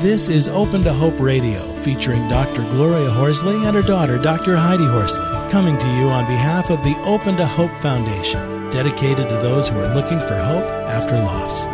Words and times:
This 0.00 0.28
is 0.28 0.46
Open 0.46 0.84
to 0.84 0.92
Hope 0.92 1.18
Radio, 1.18 1.60
featuring 1.78 2.28
Dr. 2.28 2.62
Gloria 2.70 3.10
Horsley 3.10 3.56
and 3.66 3.74
her 3.74 3.82
daughter, 3.82 4.16
Dr. 4.16 4.56
Heidi 4.56 4.86
Horsley, 4.86 5.24
coming 5.50 5.76
to 5.76 5.88
you 5.96 6.08
on 6.08 6.24
behalf 6.26 6.70
of 6.70 6.84
the 6.84 6.96
Open 7.02 7.36
to 7.36 7.44
Hope 7.44 7.76
Foundation, 7.80 8.70
dedicated 8.70 9.28
to 9.28 9.34
those 9.38 9.68
who 9.68 9.76
are 9.76 9.92
looking 9.96 10.20
for 10.20 10.36
hope 10.36 10.62
after 10.86 11.16
loss. 11.16 11.64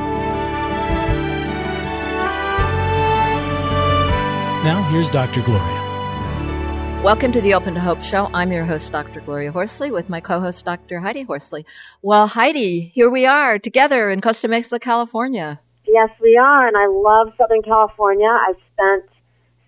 Now, 4.65 4.83
here's 4.91 5.11
Dr. 5.11 5.43
Gloria. 5.43 7.03
Welcome 7.05 7.33
to 7.33 7.43
the 7.43 7.53
Open 7.53 7.75
to 7.75 7.81
Hope 7.81 8.03
Show. 8.03 8.31
I'm 8.33 8.51
your 8.51 8.65
host, 8.65 8.91
Dr. 8.91 9.21
Gloria 9.21 9.53
Horsley, 9.53 9.91
with 9.91 10.09
my 10.09 10.23
co-host, 10.23 10.65
Dr. 10.65 11.01
Heidi 11.01 11.25
Horsley. 11.25 11.67
Well, 12.01 12.29
Heidi, 12.29 12.91
here 12.95 13.11
we 13.11 13.27
are 13.27 13.59
together 13.59 14.11
in 14.11 14.23
Costa 14.23 14.49
Mesa, 14.49 14.79
California. 14.81 15.61
Yes, 15.95 16.11
we 16.21 16.37
are, 16.37 16.67
and 16.67 16.77
I 16.77 16.89
love 16.89 17.33
Southern 17.39 17.63
California. 17.63 18.27
I've 18.27 18.59
spent 18.73 19.09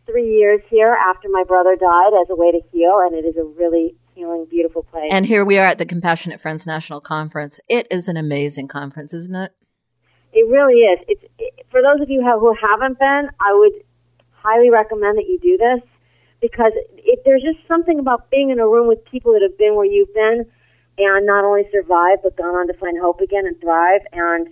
three 0.07 0.29
years 0.29 0.61
here 0.69 0.93
after 0.93 1.29
my 1.29 1.45
brother 1.45 1.77
died 1.77 2.21
as 2.21 2.27
a 2.29 2.35
way 2.35 2.51
to 2.51 2.61
heal, 2.73 2.99
and 2.99 3.15
it 3.15 3.25
is 3.25 3.37
a 3.37 3.45
really 3.45 3.95
healing, 4.13 4.45
beautiful 4.51 4.83
place. 4.83 5.09
And 5.13 5.25
here 5.25 5.45
we 5.45 5.57
are 5.57 5.67
at 5.67 5.79
the 5.79 5.87
Compassionate 5.87 6.41
Friends 6.41 6.67
National 6.67 7.01
Conference. 7.01 7.61
It 7.69 7.87
is 7.93 8.09
an 8.09 8.17
amazing 8.17 8.67
conference, 8.67 9.15
isn't 9.15 9.37
it? 9.37 9.53
It 10.33 10.51
really 10.51 10.81
is. 10.81 10.99
It's 11.07 11.23
it, 11.39 11.65
for 11.71 11.81
those 11.81 12.03
of 12.03 12.11
you 12.11 12.25
who 12.25 12.53
haven't 12.61 12.99
been. 12.99 13.31
I 13.39 13.55
would 13.55 13.85
highly 14.33 14.69
recommend 14.69 15.19
that 15.19 15.29
you 15.29 15.39
do 15.39 15.57
this 15.57 15.89
because 16.41 16.73
it, 16.97 17.21
there's 17.25 17.43
just 17.43 17.65
something 17.69 18.01
about 18.01 18.33
being 18.33 18.51
in 18.51 18.59
a 18.59 18.67
room 18.67 18.89
with 18.89 18.99
people 19.05 19.33
that 19.35 19.43
have 19.43 19.57
been 19.57 19.77
where 19.77 19.87
you've 19.87 20.13
been 20.13 20.45
and 20.99 21.25
not 21.25 21.45
only 21.45 21.69
survived 21.71 22.23
but 22.25 22.37
gone 22.37 22.57
on 22.57 22.67
to 22.67 22.75
find 22.75 22.99
hope 22.99 23.21
again 23.21 23.47
and 23.47 23.61
thrive 23.61 24.01
and 24.13 24.49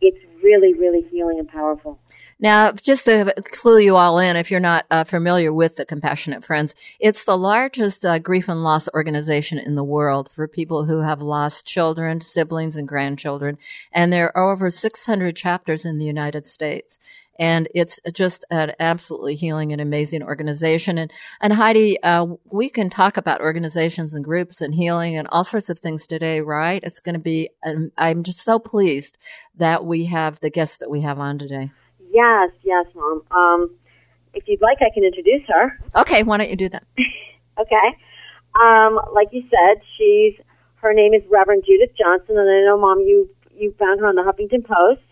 it's 0.00 0.18
really 0.42 0.74
really 0.74 1.02
healing 1.10 1.38
and 1.38 1.48
powerful 1.48 1.98
now, 2.38 2.72
just 2.72 3.06
to 3.06 3.32
clue 3.50 3.78
you 3.78 3.96
all 3.96 4.18
in, 4.18 4.36
if 4.36 4.50
you're 4.50 4.60
not 4.60 4.84
uh, 4.90 5.04
familiar 5.04 5.54
with 5.54 5.76
the 5.76 5.86
Compassionate 5.86 6.44
Friends, 6.44 6.74
it's 7.00 7.24
the 7.24 7.36
largest 7.36 8.04
uh, 8.04 8.18
grief 8.18 8.46
and 8.46 8.62
loss 8.62 8.90
organization 8.94 9.56
in 9.56 9.74
the 9.74 9.82
world 9.82 10.28
for 10.30 10.46
people 10.46 10.84
who 10.84 11.00
have 11.00 11.22
lost 11.22 11.64
children, 11.64 12.20
siblings, 12.20 12.76
and 12.76 12.86
grandchildren. 12.86 13.56
And 13.90 14.12
there 14.12 14.36
are 14.36 14.52
over 14.52 14.70
600 14.70 15.34
chapters 15.34 15.86
in 15.86 15.96
the 15.96 16.04
United 16.04 16.44
States 16.44 16.98
and 17.38 17.68
it's 17.74 18.00
just 18.12 18.44
an 18.50 18.72
absolutely 18.80 19.34
healing 19.34 19.72
and 19.72 19.80
amazing 19.80 20.22
organization. 20.22 20.98
And 20.98 21.12
and 21.40 21.52
Heidi, 21.52 22.02
uh, 22.02 22.26
we 22.50 22.68
can 22.68 22.90
talk 22.90 23.16
about 23.16 23.40
organizations 23.40 24.14
and 24.14 24.24
groups 24.24 24.60
and 24.60 24.74
healing 24.74 25.16
and 25.16 25.28
all 25.28 25.44
sorts 25.44 25.68
of 25.68 25.78
things 25.78 26.06
today, 26.06 26.40
right? 26.40 26.82
It's 26.82 27.00
going 27.00 27.14
to 27.14 27.20
be. 27.20 27.50
Um, 27.64 27.90
I'm 27.98 28.22
just 28.22 28.42
so 28.42 28.58
pleased 28.58 29.18
that 29.56 29.84
we 29.84 30.06
have 30.06 30.40
the 30.40 30.50
guest 30.50 30.80
that 30.80 30.90
we 30.90 31.02
have 31.02 31.18
on 31.18 31.38
today. 31.38 31.70
Yes, 32.10 32.50
yes, 32.62 32.86
Mom. 32.94 33.22
Um, 33.30 33.70
if 34.34 34.44
you'd 34.46 34.60
like, 34.60 34.78
I 34.80 34.92
can 34.92 35.04
introduce 35.04 35.42
her. 35.48 35.78
Okay, 35.96 36.22
why 36.22 36.36
don't 36.36 36.50
you 36.50 36.56
do 36.56 36.68
that? 36.68 36.84
okay. 37.58 37.96
Um, 38.60 38.98
like 39.14 39.28
you 39.32 39.42
said, 39.50 39.82
she's 39.98 40.34
her 40.76 40.92
name 40.94 41.14
is 41.14 41.22
Reverend 41.30 41.64
Judith 41.66 41.96
Johnson, 41.98 42.38
and 42.38 42.48
I 42.48 42.64
know, 42.64 42.78
Mom, 42.78 43.00
you 43.00 43.28
you 43.54 43.74
found 43.78 44.00
her 44.00 44.06
on 44.06 44.14
the 44.14 44.22
Huffington 44.22 44.64
Post 44.64 45.05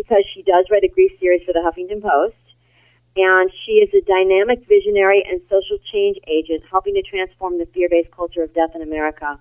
because 0.00 0.24
she 0.32 0.42
does 0.42 0.64
write 0.70 0.84
a 0.84 0.88
grief 0.88 1.12
series 1.20 1.44
for 1.44 1.52
the 1.52 1.60
Huffington 1.60 2.00
Post. 2.00 2.40
And 3.16 3.50
she 3.66 3.84
is 3.84 3.90
a 3.92 4.00
dynamic 4.00 4.64
visionary 4.66 5.22
and 5.28 5.42
social 5.50 5.76
change 5.92 6.16
agent 6.26 6.62
helping 6.70 6.94
to 6.94 7.02
transform 7.02 7.58
the 7.58 7.66
fear 7.74 7.88
based 7.90 8.10
culture 8.12 8.42
of 8.42 8.54
death 8.54 8.70
in 8.74 8.80
America. 8.80 9.38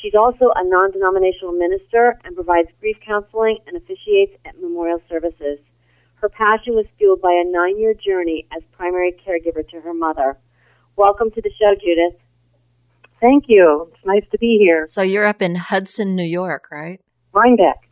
She's 0.00 0.14
also 0.14 0.48
a 0.56 0.64
non 0.64 0.92
denominational 0.92 1.52
minister 1.52 2.16
and 2.24 2.34
provides 2.34 2.68
grief 2.80 2.96
counseling 3.04 3.58
and 3.66 3.76
officiates 3.76 4.32
at 4.46 4.58
memorial 4.58 5.02
services. 5.08 5.58
Her 6.14 6.30
passion 6.30 6.74
was 6.74 6.86
fueled 6.96 7.20
by 7.20 7.32
a 7.32 7.44
nine 7.44 7.78
year 7.78 7.92
journey 7.92 8.46
as 8.56 8.62
primary 8.72 9.12
caregiver 9.12 9.68
to 9.68 9.80
her 9.80 9.92
mother. 9.92 10.38
Welcome 10.96 11.30
to 11.32 11.42
the 11.42 11.50
show, 11.60 11.74
Judith. 11.74 12.18
Thank 13.20 13.44
you. 13.48 13.90
It's 13.92 14.06
nice 14.06 14.24
to 14.30 14.38
be 14.38 14.56
here. 14.58 14.86
So 14.88 15.02
you're 15.02 15.26
up 15.26 15.42
in 15.42 15.56
Hudson, 15.56 16.16
New 16.16 16.24
York, 16.24 16.68
right? 16.70 17.00
Rhinebeck. 17.32 17.89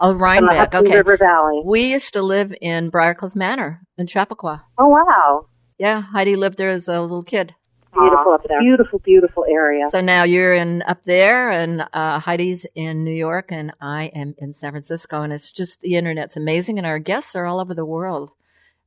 Oh, 0.00 0.14
Rhinebeck. 0.14 0.74
Okay. 0.74 0.94
River 0.94 1.16
Valley. 1.16 1.62
We 1.64 1.90
used 1.92 2.12
to 2.14 2.22
live 2.22 2.54
in 2.60 2.90
Briarcliff 2.90 3.34
Manor 3.34 3.82
in 3.96 4.06
Chappaqua. 4.06 4.64
Oh, 4.78 4.88
wow. 4.88 5.46
Yeah, 5.78 6.02
Heidi 6.02 6.36
lived 6.36 6.58
there 6.58 6.70
as 6.70 6.88
a 6.88 7.00
little 7.00 7.22
kid. 7.22 7.54
Beautiful 7.92 8.32
up 8.32 8.42
there. 8.46 8.60
Beautiful, 8.60 8.98
beautiful 8.98 9.44
area. 9.48 9.86
So 9.90 10.02
now 10.02 10.24
you're 10.24 10.54
in 10.54 10.82
up 10.82 11.04
there, 11.04 11.50
and 11.50 11.86
uh, 11.94 12.18
Heidi's 12.18 12.66
in 12.74 13.04
New 13.04 13.14
York, 13.14 13.46
and 13.48 13.72
I 13.80 14.06
am 14.14 14.34
in 14.36 14.52
San 14.52 14.72
Francisco, 14.72 15.22
and 15.22 15.32
it's 15.32 15.50
just 15.50 15.80
the 15.80 15.94
internet's 15.94 16.36
amazing, 16.36 16.76
and 16.76 16.86
our 16.86 16.98
guests 16.98 17.34
are 17.34 17.46
all 17.46 17.58
over 17.58 17.72
the 17.72 17.86
world. 17.86 18.32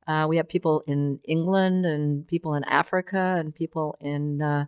Uh, 0.08 0.28
we 0.30 0.38
have 0.38 0.47
people 0.47 0.84
in 0.86 1.20
England, 1.24 1.88
and 1.88 2.28
people 2.28 2.53
in 2.53 2.64
Africa, 2.66 3.36
and 3.40 3.56
people 3.56 3.97
in 4.00 4.44
uh, 4.44 4.66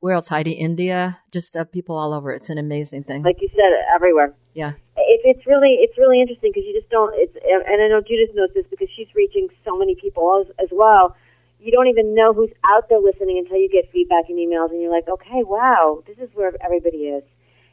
where 0.00 0.14
else? 0.14 0.28
Heidi, 0.28 0.52
India, 0.52 1.18
just 1.30 1.54
uh, 1.54 1.64
people 1.64 1.96
all 1.96 2.14
over. 2.14 2.32
It's 2.32 2.48
an 2.48 2.58
amazing 2.58 3.04
thing. 3.04 3.22
Like 3.22 3.40
you 3.40 3.48
said, 3.52 3.70
everywhere. 3.94 4.34
Yeah 4.54 4.72
it, 4.91 4.91
it's 5.24 5.46
really 5.46 5.78
it's 5.80 5.96
really 5.96 6.20
interesting 6.20 6.50
because 6.52 6.66
you 6.66 6.74
just 6.74 6.90
don't. 6.90 7.12
It's 7.16 7.34
and 7.34 7.82
I 7.82 7.88
know 7.88 8.00
Judith 8.00 8.34
knows 8.34 8.50
this 8.54 8.66
because 8.70 8.88
she's 8.94 9.08
reaching 9.14 9.48
so 9.64 9.76
many 9.76 9.94
people 9.94 10.44
as, 10.44 10.52
as 10.58 10.68
well. 10.70 11.16
You 11.60 11.70
don't 11.70 11.86
even 11.86 12.14
know 12.14 12.32
who's 12.32 12.50
out 12.64 12.88
there 12.88 12.98
listening 12.98 13.38
until 13.38 13.56
you 13.56 13.68
get 13.70 13.90
feedback 13.92 14.26
and 14.28 14.36
emails, 14.38 14.70
and 14.70 14.82
you're 14.82 14.90
like, 14.90 15.08
okay, 15.08 15.42
wow, 15.44 16.02
this 16.06 16.18
is 16.18 16.28
where 16.34 16.52
everybody 16.60 17.14
is. 17.14 17.22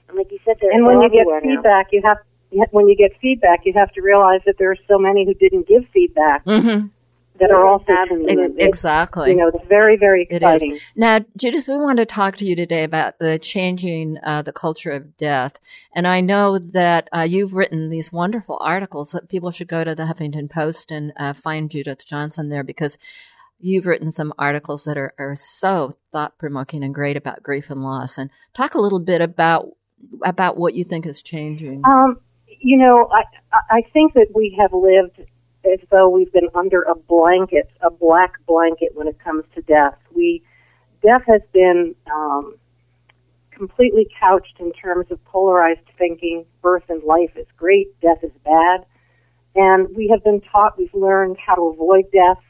And 0.07 0.17
like 0.17 0.31
you 0.31 0.39
said, 0.45 0.57
they're 0.61 0.71
and 0.71 0.85
when 0.85 1.01
you 1.01 1.09
get 1.09 1.25
now. 1.25 1.41
feedback, 1.41 1.87
you 1.91 2.01
have 2.05 2.17
when 2.71 2.87
you 2.87 2.95
get 2.95 3.11
feedback, 3.19 3.65
you 3.65 3.73
have 3.73 3.91
to 3.93 4.01
realize 4.01 4.41
that 4.45 4.55
there 4.57 4.71
are 4.71 4.81
so 4.87 4.97
many 4.97 5.25
who 5.25 5.33
didn't 5.33 5.67
give 5.67 5.83
feedback. 5.93 6.45
Mm-hmm 6.45 6.87
that 7.39 7.51
are 7.51 7.65
also 7.65 7.93
Ex- 8.27 8.47
exactly. 8.57 9.31
You 9.31 9.37
know, 9.37 9.47
it's 9.47 9.67
very, 9.67 9.97
very 9.97 10.27
exciting. 10.29 10.71
It 10.71 10.75
is. 10.75 10.81
Now, 10.95 11.25
Judith, 11.37 11.67
we 11.67 11.77
want 11.77 11.97
to 11.97 12.05
talk 12.05 12.37
to 12.37 12.45
you 12.45 12.55
today 12.55 12.83
about 12.83 13.19
the 13.19 13.39
changing 13.39 14.17
uh, 14.23 14.41
the 14.41 14.53
culture 14.53 14.91
of 14.91 15.17
death, 15.17 15.53
and 15.93 16.07
I 16.07 16.21
know 16.21 16.59
that 16.59 17.09
uh, 17.15 17.21
you've 17.21 17.53
written 17.53 17.89
these 17.89 18.11
wonderful 18.11 18.57
articles 18.61 19.11
that 19.11 19.29
people 19.29 19.51
should 19.51 19.67
go 19.67 19.83
to 19.83 19.95
the 19.95 20.03
Huffington 20.03 20.49
Post 20.49 20.91
and 20.91 21.13
uh, 21.17 21.33
find 21.33 21.71
Judith 21.71 22.05
Johnson 22.05 22.49
there 22.49 22.63
because 22.63 22.97
you've 23.59 23.85
written 23.85 24.11
some 24.11 24.33
articles 24.37 24.83
that 24.85 24.97
are, 24.97 25.13
are 25.17 25.35
so 25.35 25.95
thought 26.11 26.37
provoking 26.37 26.83
and 26.83 26.93
great 26.93 27.17
about 27.17 27.43
grief 27.43 27.69
and 27.69 27.83
loss. 27.83 28.17
And 28.17 28.29
talk 28.53 28.73
a 28.73 28.79
little 28.79 28.99
bit 28.99 29.21
about 29.21 29.69
about 30.23 30.57
what 30.57 30.75
you 30.75 30.83
think 30.83 31.05
is 31.05 31.21
changing. 31.21 31.81
Um, 31.85 32.19
you 32.61 32.77
know, 32.77 33.09
I 33.11 33.23
I 33.69 33.81
think 33.93 34.13
that 34.13 34.27
we 34.33 34.57
have 34.59 34.71
lived 34.73 35.29
as 35.71 35.79
though 35.89 36.09
we've 36.09 36.31
been 36.31 36.49
under 36.55 36.83
a 36.83 36.95
blanket, 36.95 37.69
a 37.81 37.89
black 37.89 38.33
blanket 38.45 38.89
when 38.93 39.07
it 39.07 39.17
comes 39.23 39.43
to 39.55 39.61
death. 39.61 39.97
We, 40.13 40.43
death 41.01 41.23
has 41.27 41.41
been 41.53 41.95
um, 42.11 42.55
completely 43.51 44.07
couched 44.19 44.55
in 44.59 44.71
terms 44.73 45.07
of 45.11 45.23
polarized 45.25 45.87
thinking. 45.97 46.45
Birth 46.61 46.83
and 46.89 47.03
life 47.03 47.31
is 47.35 47.47
great, 47.57 47.99
death 48.01 48.23
is 48.23 48.31
bad. 48.43 48.85
And 49.55 49.95
we 49.95 50.07
have 50.09 50.23
been 50.23 50.41
taught, 50.41 50.77
we've 50.77 50.93
learned 50.93 51.37
how 51.43 51.55
to 51.55 51.61
avoid 51.63 52.05
death, 52.11 52.41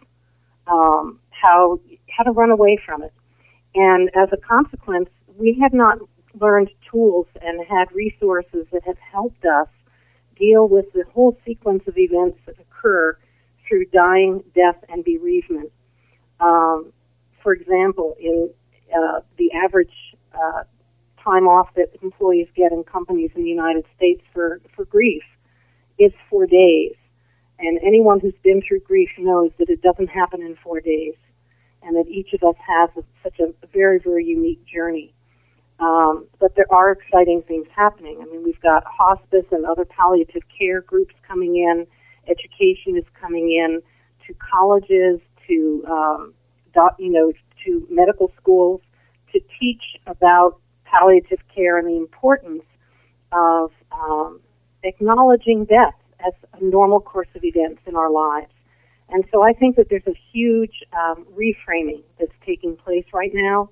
um, 0.67 1.19
how, 1.29 1.79
how 2.15 2.23
to 2.23 2.31
run 2.31 2.51
away 2.51 2.77
from 2.85 3.03
it. 3.03 3.13
And 3.75 4.09
as 4.15 4.29
a 4.31 4.37
consequence, 4.37 5.09
we 5.37 5.57
have 5.61 5.73
not 5.73 5.99
learned 6.39 6.69
tools 6.91 7.27
and 7.41 7.65
had 7.65 7.91
resources 7.93 8.67
that 8.71 8.83
have 8.85 8.97
helped 9.11 9.45
us 9.45 9.67
deal 10.37 10.67
with 10.67 10.85
the 10.93 11.03
whole 11.13 11.37
sequence 11.45 11.83
of 11.87 11.97
events 11.97 12.37
that 12.45 12.55
occur 12.79 13.17
through 13.67 13.85
dying, 13.85 14.43
death, 14.55 14.83
and 14.89 15.03
bereavement. 15.03 15.71
Um, 16.39 16.91
for 17.43 17.53
example, 17.53 18.15
in 18.19 18.49
uh, 18.95 19.19
the 19.37 19.51
average 19.53 19.93
uh, 20.33 20.63
time 21.23 21.47
off 21.47 21.69
that 21.75 21.89
employees 22.01 22.47
get 22.55 22.71
in 22.71 22.83
companies 22.83 23.31
in 23.35 23.43
the 23.43 23.49
United 23.49 23.85
States 23.95 24.21
for, 24.33 24.61
for 24.75 24.85
grief 24.85 25.23
is 25.99 26.11
four 26.29 26.45
days. 26.45 26.95
And 27.59 27.77
anyone 27.85 28.19
who's 28.19 28.37
been 28.41 28.61
through 28.65 28.81
grief 28.81 29.09
knows 29.17 29.51
that 29.59 29.69
it 29.69 29.81
doesn't 29.81 30.07
happen 30.07 30.41
in 30.41 30.55
four 30.63 30.79
days 30.79 31.15
and 31.83 31.95
that 31.95 32.07
each 32.07 32.33
of 32.33 32.43
us 32.43 32.55
has 32.65 32.89
a, 32.97 33.03
such 33.23 33.39
a 33.39 33.53
very, 33.73 33.99
very 33.99 34.25
unique 34.25 34.65
journey. 34.65 35.13
Um, 35.79 36.27
but 36.39 36.55
there 36.55 36.71
are 36.71 36.91
exciting 36.91 37.41
things 37.47 37.67
happening. 37.73 38.19
I 38.21 38.25
mean, 38.25 38.43
we've 38.43 38.59
got 38.61 38.83
hospice 38.85 39.45
and 39.51 39.65
other 39.65 39.85
palliative 39.85 40.43
care 40.57 40.81
groups 40.81 41.15
coming 41.25 41.55
in. 41.55 41.87
Education 42.29 42.97
is 42.97 43.05
coming 43.19 43.51
in 43.51 43.81
to 44.27 44.33
colleges, 44.35 45.19
to 45.47 45.83
um, 45.89 46.33
you 46.97 47.09
know, 47.09 47.33
to 47.65 47.87
medical 47.89 48.31
schools 48.39 48.81
to 49.33 49.39
teach 49.59 49.81
about 50.07 50.59
palliative 50.85 51.39
care 51.53 51.77
and 51.77 51.87
the 51.87 51.97
importance 51.97 52.63
of 53.31 53.71
um, 53.91 54.39
acknowledging 54.83 55.65
death 55.65 55.95
as 56.25 56.33
a 56.53 56.63
normal 56.63 56.99
course 56.99 57.27
of 57.35 57.43
events 57.43 57.81
in 57.85 57.95
our 57.95 58.09
lives. 58.09 58.51
And 59.09 59.25
so 59.31 59.43
I 59.43 59.53
think 59.53 59.75
that 59.75 59.87
there's 59.89 60.07
a 60.07 60.17
huge 60.31 60.83
um, 60.93 61.25
reframing 61.35 62.03
that's 62.19 62.31
taking 62.45 62.75
place 62.75 63.05
right 63.13 63.31
now 63.33 63.69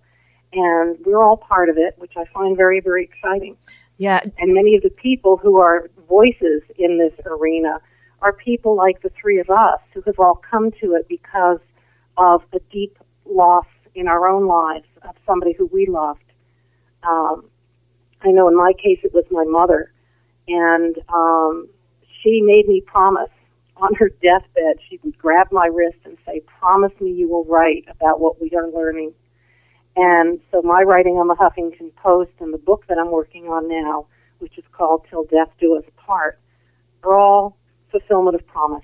and 0.53 0.97
we're 1.05 1.23
all 1.23 1.37
part 1.37 1.69
of 1.69 1.77
it, 1.77 1.95
which 1.97 2.13
I 2.15 2.25
find 2.33 2.55
very, 2.55 2.79
very 2.79 3.03
exciting. 3.03 3.57
Yeah. 3.97 4.21
And 4.37 4.53
many 4.53 4.75
of 4.75 4.83
the 4.83 4.89
people 4.89 5.37
who 5.37 5.59
are 5.59 5.89
voices 6.07 6.61
in 6.77 6.97
this 6.97 7.13
arena 7.25 7.79
are 8.21 8.33
people 8.33 8.75
like 8.75 9.01
the 9.01 9.11
three 9.19 9.39
of 9.39 9.49
us 9.49 9.79
who 9.93 10.01
have 10.01 10.19
all 10.19 10.41
come 10.49 10.71
to 10.81 10.93
it 10.95 11.07
because 11.07 11.59
of 12.17 12.41
a 12.53 12.59
deep 12.71 12.97
loss 13.25 13.65
in 13.95 14.07
our 14.07 14.27
own 14.27 14.47
lives 14.47 14.87
of 15.07 15.15
somebody 15.25 15.53
who 15.53 15.67
we 15.67 15.85
loved. 15.85 16.23
Um, 17.03 17.49
I 18.21 18.29
know 18.29 18.47
in 18.47 18.55
my 18.55 18.73
case 18.73 18.99
it 19.03 19.13
was 19.13 19.25
my 19.29 19.43
mother, 19.43 19.91
and 20.47 20.95
um, 21.13 21.69
she 22.21 22.41
made 22.41 22.67
me 22.67 22.81
promise 22.81 23.29
on 23.75 23.93
her 23.95 24.09
deathbed. 24.09 24.77
She 24.89 24.99
would 25.03 25.17
grab 25.17 25.47
my 25.51 25.67
wrist 25.67 25.99
and 26.05 26.17
say, 26.25 26.41
"Promise 26.59 26.93
me 26.99 27.11
you 27.11 27.29
will 27.29 27.45
write 27.45 27.85
about 27.89 28.19
what 28.19 28.41
we 28.41 28.51
are 28.51 28.69
learning." 28.69 29.13
And 29.95 30.39
so 30.51 30.61
my 30.61 30.81
writing 30.83 31.15
on 31.15 31.27
the 31.27 31.35
Huffington 31.35 31.95
Post 31.95 32.31
and 32.39 32.53
the 32.53 32.59
book 32.59 32.85
that 32.87 32.97
I'm 32.99 33.11
working 33.11 33.47
on 33.47 33.67
now, 33.67 34.07
which 34.39 34.57
is 34.57 34.63
called 34.71 35.05
Till 35.09 35.23
Death 35.23 35.49
Do 35.59 35.75
Us 35.75 35.85
Part, 35.95 36.39
are 37.03 37.17
all 37.17 37.57
fulfillment 37.99 38.35
of 38.35 38.45
promise. 38.47 38.83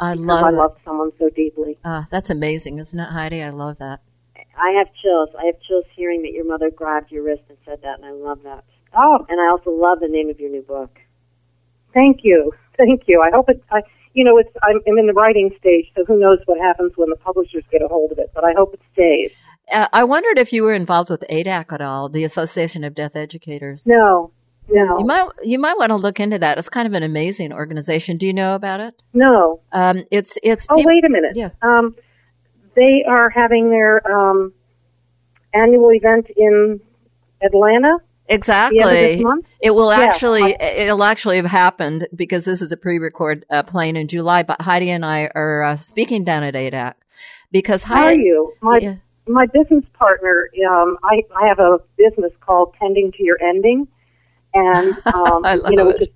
I 0.00 0.14
love 0.14 0.44
I 0.44 0.48
it. 0.48 0.52
love 0.52 0.76
someone 0.84 1.12
so 1.18 1.28
deeply. 1.30 1.78
Uh, 1.84 2.02
that's 2.10 2.30
amazing, 2.30 2.78
isn't 2.78 2.98
it, 2.98 3.10
Heidi? 3.10 3.42
I 3.42 3.50
love 3.50 3.78
that. 3.78 4.00
I 4.36 4.70
have 4.78 4.88
chills. 5.02 5.30
I 5.38 5.46
have 5.46 5.54
chills 5.66 5.84
hearing 5.96 6.22
that 6.22 6.32
your 6.32 6.44
mother 6.44 6.70
grabbed 6.70 7.10
your 7.10 7.22
wrist 7.24 7.42
and 7.48 7.58
said 7.64 7.80
that, 7.82 7.96
and 7.98 8.04
I 8.04 8.10
love 8.12 8.40
that. 8.44 8.64
Oh, 8.96 9.24
And 9.28 9.40
I 9.40 9.48
also 9.50 9.70
love 9.70 9.98
the 10.00 10.08
name 10.08 10.30
of 10.30 10.38
your 10.38 10.50
new 10.50 10.62
book. 10.62 10.98
thank 11.92 12.20
you, 12.22 12.52
thank 12.76 13.02
you. 13.06 13.20
I 13.22 13.30
hope 13.34 13.48
it. 13.48 13.62
I, 13.70 13.80
you 14.14 14.24
know, 14.24 14.38
it's 14.38 14.50
I'm, 14.62 14.80
I'm 14.86 14.98
in 14.98 15.06
the 15.06 15.12
writing 15.12 15.50
stage, 15.58 15.86
so 15.96 16.04
who 16.04 16.18
knows 16.18 16.38
what 16.46 16.58
happens 16.60 16.92
when 16.96 17.10
the 17.10 17.16
publishers 17.16 17.64
get 17.70 17.82
a 17.82 17.88
hold 17.88 18.12
of 18.12 18.18
it. 18.18 18.30
But 18.34 18.44
I 18.44 18.52
hope 18.56 18.74
it 18.74 18.80
stays. 18.92 19.30
Uh, 19.72 19.88
I 19.92 20.04
wondered 20.04 20.38
if 20.38 20.52
you 20.52 20.62
were 20.62 20.74
involved 20.74 21.10
with 21.10 21.24
ADEC 21.30 21.72
at 21.72 21.80
all, 21.80 22.08
the 22.08 22.22
Association 22.24 22.84
of 22.84 22.94
Death 22.94 23.16
Educators. 23.16 23.86
No, 23.86 24.30
no, 24.68 24.98
You 24.98 25.04
might 25.04 25.28
you 25.42 25.58
might 25.58 25.76
want 25.78 25.90
to 25.90 25.96
look 25.96 26.18
into 26.20 26.38
that. 26.38 26.58
It's 26.58 26.68
kind 26.68 26.86
of 26.86 26.92
an 26.94 27.02
amazing 27.02 27.52
organization. 27.52 28.16
Do 28.16 28.26
you 28.26 28.32
know 28.32 28.54
about 28.54 28.80
it? 28.80 28.94
no. 29.12 29.60
Um, 29.72 30.04
it's 30.10 30.38
it's 30.42 30.66
Oh, 30.70 30.76
wait 30.84 31.04
a 31.04 31.08
minute. 31.10 31.32
Yeah. 31.34 31.50
Um, 31.62 31.94
they 32.74 33.04
are 33.08 33.30
having 33.30 33.70
their 33.70 34.00
um, 34.10 34.52
annual 35.52 35.90
event 35.92 36.26
in 36.36 36.80
Atlanta. 37.42 37.98
exactly. 38.28 38.78
the 38.78 38.84
end 38.88 38.96
of 38.96 39.16
this 39.18 39.22
month? 39.22 39.46
It 39.60 39.74
will 39.74 39.90
Yeah, 39.90 40.00
actually 40.00 40.56
it'll 40.60 41.04
actually 41.04 41.36
have 41.36 41.46
happened 41.46 42.08
because 42.14 42.44
this 42.44 42.60
is 42.62 42.72
a 42.72 42.76
pre-record 42.76 43.44
uh, 43.50 43.62
playing 43.62 43.96
in 43.96 44.08
July. 44.08 44.42
But 44.42 44.62
Heidi 44.62 44.90
and 44.90 45.04
I 45.04 45.30
are 45.34 45.62
uh, 45.62 45.76
speaking 45.80 46.24
down 46.24 46.42
at 46.42 46.54
ADEC 46.54 46.94
because 47.52 47.84
How 47.84 48.04
are 48.04 48.12
you? 48.14 48.52
My 48.62 48.78
Yeah. 48.78 48.94
my 49.28 49.46
business 49.46 49.84
partner. 49.92 50.48
Um, 50.68 50.96
I 51.04 51.22
I 51.36 51.46
have 51.48 51.58
a 51.58 51.78
business 51.96 52.32
called 52.40 52.74
Tending 52.80 53.12
to 53.12 53.22
Your 53.22 53.38
Ending, 53.42 53.86
and 54.54 54.96
um, 55.14 55.44
you 55.70 55.76
know, 55.76 55.90
is 55.90 56.08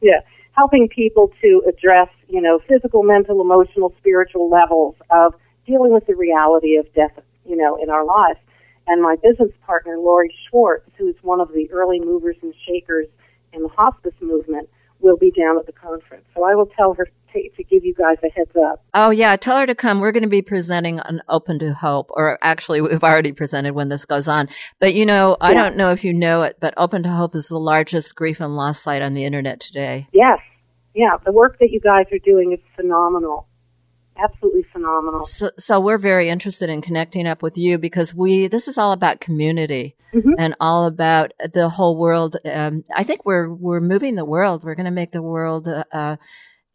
yeah, 0.00 0.20
helping 0.52 0.88
people 0.88 1.30
to 1.42 1.62
address 1.68 2.08
you 2.28 2.40
know 2.40 2.60
physical, 2.68 3.02
mental, 3.02 3.40
emotional, 3.40 3.94
spiritual 3.98 4.50
levels 4.50 4.96
of 5.10 5.34
dealing 5.66 5.92
with 5.92 6.06
the 6.06 6.14
reality 6.14 6.76
of 6.76 6.92
death. 6.94 7.18
You 7.44 7.56
know, 7.56 7.76
in 7.82 7.90
our 7.90 8.04
lives. 8.04 8.38
And 8.86 9.00
my 9.00 9.16
business 9.22 9.52
partner, 9.64 9.96
Lori 9.96 10.34
Schwartz, 10.48 10.88
who's 10.98 11.14
one 11.22 11.40
of 11.40 11.52
the 11.52 11.70
early 11.70 12.00
movers 12.00 12.36
and 12.42 12.52
shakers 12.66 13.06
in 13.52 13.62
the 13.62 13.68
hospice 13.68 14.14
movement, 14.20 14.68
will 15.02 15.16
be 15.16 15.30
down 15.30 15.58
at 15.58 15.66
the 15.66 15.72
conference. 15.72 16.24
So 16.34 16.44
I 16.44 16.54
will 16.54 16.66
tell 16.66 16.94
her 16.94 17.04
to, 17.04 17.50
to 17.56 17.64
give 17.64 17.84
you 17.84 17.94
guys 17.94 18.16
a 18.22 18.28
heads 18.30 18.54
up. 18.56 18.84
Oh 18.94 19.10
yeah, 19.10 19.36
tell 19.36 19.58
her 19.58 19.66
to 19.66 19.74
come. 19.74 20.00
We're 20.00 20.12
going 20.12 20.22
to 20.22 20.28
be 20.28 20.42
presenting 20.42 21.00
on 21.00 21.22
Open 21.28 21.58
to 21.58 21.74
Hope, 21.74 22.10
or 22.12 22.38
actually 22.42 22.80
we've 22.80 23.02
already 23.02 23.32
presented 23.32 23.74
when 23.74 23.88
this 23.88 24.04
goes 24.04 24.28
on. 24.28 24.48
But 24.78 24.94
you 24.94 25.06
know, 25.06 25.36
I 25.40 25.54
don't 25.54 25.76
know 25.76 25.90
if 25.90 26.04
you 26.04 26.12
know 26.12 26.42
it, 26.42 26.58
but 26.60 26.74
Open 26.76 27.02
to 27.02 27.10
Hope 27.10 27.34
is 27.34 27.48
the 27.48 27.58
largest 27.58 28.14
grief 28.14 28.40
and 28.40 28.56
loss 28.56 28.82
site 28.82 29.02
on 29.02 29.14
the 29.14 29.24
internet 29.24 29.60
today. 29.60 30.08
Yes. 30.12 30.38
Yeah, 30.94 31.16
the 31.24 31.32
work 31.32 31.58
that 31.58 31.70
you 31.70 31.80
guys 31.80 32.06
are 32.12 32.18
doing 32.18 32.52
is 32.52 32.60
phenomenal. 32.76 33.46
Absolutely 34.22 34.64
phenomenal. 34.70 35.20
So, 35.20 35.50
so 35.58 35.80
we're 35.80 35.96
very 35.96 36.28
interested 36.28 36.68
in 36.68 36.82
connecting 36.82 37.26
up 37.26 37.42
with 37.42 37.56
you 37.56 37.78
because 37.78 38.14
we 38.14 38.46
this 38.46 38.68
is 38.68 38.76
all 38.76 38.92
about 38.92 39.20
community 39.20 39.96
Mhm. 40.12 40.34
and 40.38 40.54
all 40.60 40.86
about 40.86 41.32
the 41.52 41.68
whole 41.68 41.96
world. 41.96 42.36
Um, 42.44 42.84
I 42.94 43.04
think 43.04 43.24
we're 43.24 43.52
we're 43.52 43.80
moving 43.80 44.14
the 44.14 44.24
world. 44.24 44.64
We're 44.64 44.74
going 44.74 44.86
to 44.86 44.90
make 44.90 45.12
the 45.12 45.22
world, 45.22 45.66
uh, 45.68 45.84
uh, 45.92 46.16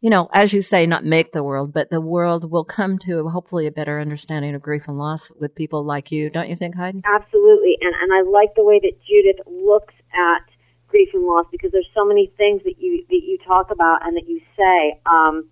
you 0.00 0.10
know, 0.10 0.28
as 0.32 0.52
you 0.52 0.62
say, 0.62 0.86
not 0.86 1.04
make 1.04 1.32
the 1.32 1.42
world, 1.42 1.72
but 1.72 1.90
the 1.90 2.00
world 2.00 2.50
will 2.50 2.64
come 2.64 2.98
to 2.98 3.28
hopefully 3.28 3.66
a 3.66 3.72
better 3.72 4.00
understanding 4.00 4.54
of 4.54 4.62
grief 4.62 4.88
and 4.88 4.98
loss 4.98 5.30
with 5.40 5.54
people 5.54 5.84
like 5.84 6.10
you. 6.10 6.30
Don't 6.30 6.48
you 6.48 6.56
think, 6.56 6.76
Heidi? 6.76 7.02
Absolutely, 7.04 7.76
and 7.80 7.94
and 8.00 8.12
I 8.12 8.22
like 8.28 8.54
the 8.54 8.64
way 8.64 8.80
that 8.80 8.92
Judith 9.06 9.40
looks 9.46 9.94
at 10.12 10.42
grief 10.88 11.10
and 11.12 11.24
loss 11.24 11.46
because 11.52 11.70
there's 11.70 11.88
so 11.94 12.04
many 12.04 12.32
things 12.36 12.62
that 12.64 12.78
you 12.78 13.04
that 13.08 13.22
you 13.24 13.38
talk 13.46 13.70
about 13.70 14.06
and 14.06 14.16
that 14.16 14.28
you 14.28 14.40
say. 14.56 15.00
Um, 15.06 15.48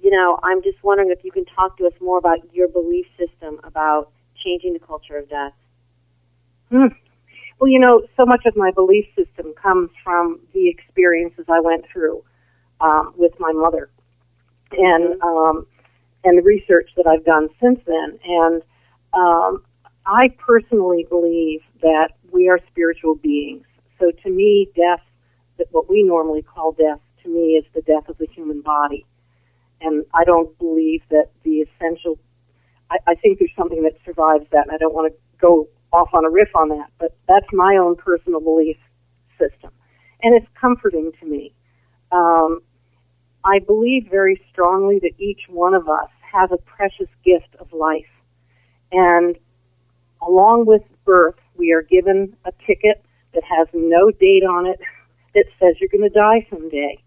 you 0.00 0.10
know, 0.10 0.38
I'm 0.42 0.62
just 0.62 0.82
wondering 0.82 1.10
if 1.10 1.24
you 1.24 1.32
can 1.32 1.46
talk 1.46 1.78
to 1.78 1.86
us 1.86 1.92
more 2.00 2.18
about 2.18 2.38
your 2.52 2.68
belief 2.68 3.06
system 3.18 3.58
about 3.64 4.12
changing 4.44 4.74
the 4.74 4.78
culture 4.78 5.16
of 5.16 5.28
death. 5.30 5.52
Hmm. 6.70 6.86
Well, 7.60 7.70
you 7.70 7.78
know, 7.78 8.02
so 8.16 8.26
much 8.26 8.46
of 8.46 8.56
my 8.56 8.70
belief 8.72 9.06
system 9.16 9.54
comes 9.60 9.90
from 10.02 10.40
the 10.52 10.68
experiences 10.68 11.46
I 11.48 11.60
went 11.60 11.84
through 11.92 12.24
um, 12.80 13.14
with 13.16 13.32
my 13.38 13.52
mother, 13.52 13.90
and 14.72 15.20
um, 15.22 15.66
and 16.24 16.38
the 16.38 16.42
research 16.42 16.90
that 16.96 17.06
I've 17.06 17.24
done 17.24 17.48
since 17.60 17.80
then. 17.86 18.18
And 18.24 18.62
um, 19.12 19.62
I 20.06 20.28
personally 20.38 21.06
believe 21.08 21.60
that 21.82 22.10
we 22.32 22.48
are 22.48 22.58
spiritual 22.70 23.14
beings. 23.14 23.64
So 24.00 24.10
to 24.10 24.30
me, 24.30 24.70
death, 24.74 25.02
that 25.58 25.68
what 25.70 25.88
we 25.88 26.02
normally 26.02 26.42
call 26.42 26.72
death, 26.72 27.00
to 27.22 27.28
me 27.28 27.52
is 27.52 27.64
the 27.74 27.82
death 27.82 28.08
of 28.08 28.18
the 28.18 28.26
human 28.26 28.60
body. 28.60 29.06
And 29.80 30.04
I 30.12 30.24
don't 30.24 30.58
believe 30.58 31.02
that 31.10 31.30
the 31.44 31.60
essential. 31.60 32.18
I, 32.90 32.96
I 33.06 33.14
think 33.14 33.38
there's 33.38 33.54
something 33.56 33.82
that 33.84 33.94
survives 34.04 34.46
that, 34.50 34.66
and 34.66 34.72
I 34.74 34.78
don't 34.78 34.94
want 34.94 35.12
to 35.12 35.18
go 35.40 35.68
off 35.94 36.08
on 36.12 36.24
a 36.24 36.30
riff 36.30 36.48
on 36.56 36.68
that, 36.70 36.90
but 36.98 37.16
that's 37.28 37.46
my 37.52 37.76
own 37.76 37.94
personal 37.94 38.40
belief 38.40 38.76
system, 39.38 39.70
and 40.22 40.34
it's 40.34 40.50
comforting 40.60 41.12
to 41.20 41.26
me. 41.26 41.54
Um, 42.10 42.60
I 43.44 43.60
believe 43.60 44.08
very 44.10 44.40
strongly 44.50 44.98
that 45.00 45.12
each 45.18 45.42
one 45.48 45.74
of 45.74 45.88
us 45.88 46.10
has 46.32 46.50
a 46.50 46.56
precious 46.56 47.08
gift 47.24 47.54
of 47.60 47.72
life, 47.72 48.10
and 48.90 49.36
along 50.20 50.66
with 50.66 50.82
birth, 51.04 51.38
we 51.56 51.72
are 51.72 51.82
given 51.82 52.36
a 52.44 52.52
ticket 52.66 53.04
that 53.32 53.44
has 53.44 53.68
no 53.72 54.10
date 54.10 54.42
on 54.42 54.66
it 54.66 54.80
that 55.34 55.44
says 55.60 55.76
you're 55.80 55.90
going 55.92 56.02
to 56.02 56.08
die 56.08 56.46
someday, 56.50 56.98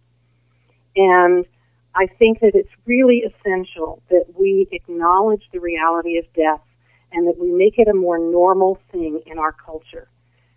and 0.95 1.45
I 1.94 2.07
think 2.19 2.39
that 2.39 2.51
it's 2.54 2.69
really 2.86 3.24
essential 3.25 4.01
that 4.10 4.25
we 4.39 4.68
acknowledge 4.72 5.44
the 5.51 5.60
reality 5.60 6.17
of 6.17 6.25
death 6.34 6.62
and 7.12 7.28
that 7.28 7.40
we 7.40 7.52
make 7.52 7.76
it 7.78 7.88
a 7.88 7.94
more 7.94 8.18
normal 8.18 8.80
thing 8.92 9.22
in 9.26 9.40
our 9.40 9.52
culture. 9.52 10.10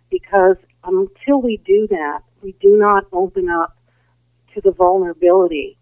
Because 0.09 0.57
until 0.83 1.41
we 1.41 1.61
do 1.65 1.87
that, 1.89 2.19
we 2.41 2.53
do 2.61 2.77
not 2.77 3.05
open 3.13 3.49
up 3.49 3.77
to 4.53 4.61
the 4.61 4.71
vulnerability 4.71 5.77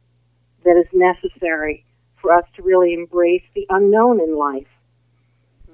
that 0.64 0.78
is 0.78 0.88
necessary 0.94 1.86
for 2.22 2.34
us 2.34 2.44
to 2.56 2.62
really 2.62 2.94
embrace 2.94 3.44
the 3.56 3.66
unknown 3.70 4.20
in 4.20 4.38
life. 4.38 4.68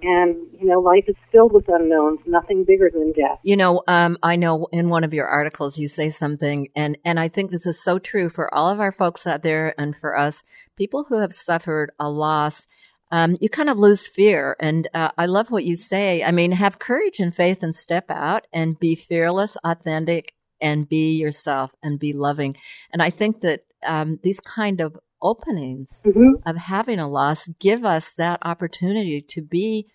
And, 0.02 0.36
you 0.60 0.68
know, 0.68 0.80
life 0.80 1.06
is 1.08 1.16
filled 1.32 1.54
with 1.54 1.68
unknowns, 1.68 2.20
nothing 2.28 2.64
bigger 2.64 2.92
than 2.94 3.12
death. 3.14 3.40
You 3.44 3.56
know, 3.56 3.82
um, 3.88 4.18
I 4.22 4.36
know 4.36 4.68
in 4.72 4.90
one 4.90 5.04
of 5.04 5.14
your 5.14 5.25
articles 5.25 5.80
you 5.80 5.88
say 5.88 6.12
something, 6.12 6.68
and, 6.75 6.98
and 7.04 7.20
I 7.20 7.28
think 7.28 7.50
this 7.50 7.66
is 7.66 7.84
so 7.84 7.98
true 7.98 8.30
for 8.30 8.54
all 8.54 8.70
of 8.70 8.80
our 8.80 8.92
folks 8.92 9.25
out 9.25 9.42
there 9.42 9.74
and 9.80 9.96
for 9.96 10.18
us, 10.18 10.44
people 10.75 11.06
who 11.10 11.20
have 11.22 11.34
suffered 11.34 11.92
a 12.00 12.10
loss. 12.10 12.68
Um, 13.12 13.38
you 13.39 13.50
kind 13.50 13.69
of 13.69 13.77
lose 13.77 14.07
fear. 14.07 14.55
And 14.59 14.88
uh, 14.93 15.09
I 15.17 15.25
love 15.25 15.51
what 15.51 15.63
you 15.63 15.75
say. 15.77 16.24
I 16.24 16.31
mean, 16.31 16.51
have 16.53 16.79
courage 16.79 17.19
and 17.19 17.33
faith 17.35 17.62
and 17.62 17.75
step 17.75 18.09
out 18.09 18.47
and 18.51 18.79
be 18.79 18.95
fearless, 18.95 19.57
authentic, 19.63 20.33
and 20.59 20.89
be 20.89 21.12
yourself 21.12 21.71
and 21.83 22.00
be 22.00 22.13
loving. 22.13 22.55
And 22.91 23.01
I 23.01 23.09
think 23.09 23.41
that 23.41 23.65
um, 23.85 24.19
these 24.24 24.39
kind 24.39 24.81
of 24.81 24.97
openings 25.21 26.01
Mm-hmm. 26.05 26.47
of 26.47 26.55
having 26.55 27.00
a 27.00 27.07
loss 27.07 27.47
give 27.59 27.83
us 27.85 28.12
that 28.13 28.39
opportunity 28.43 29.21
to 29.21 29.41
be 29.41 29.88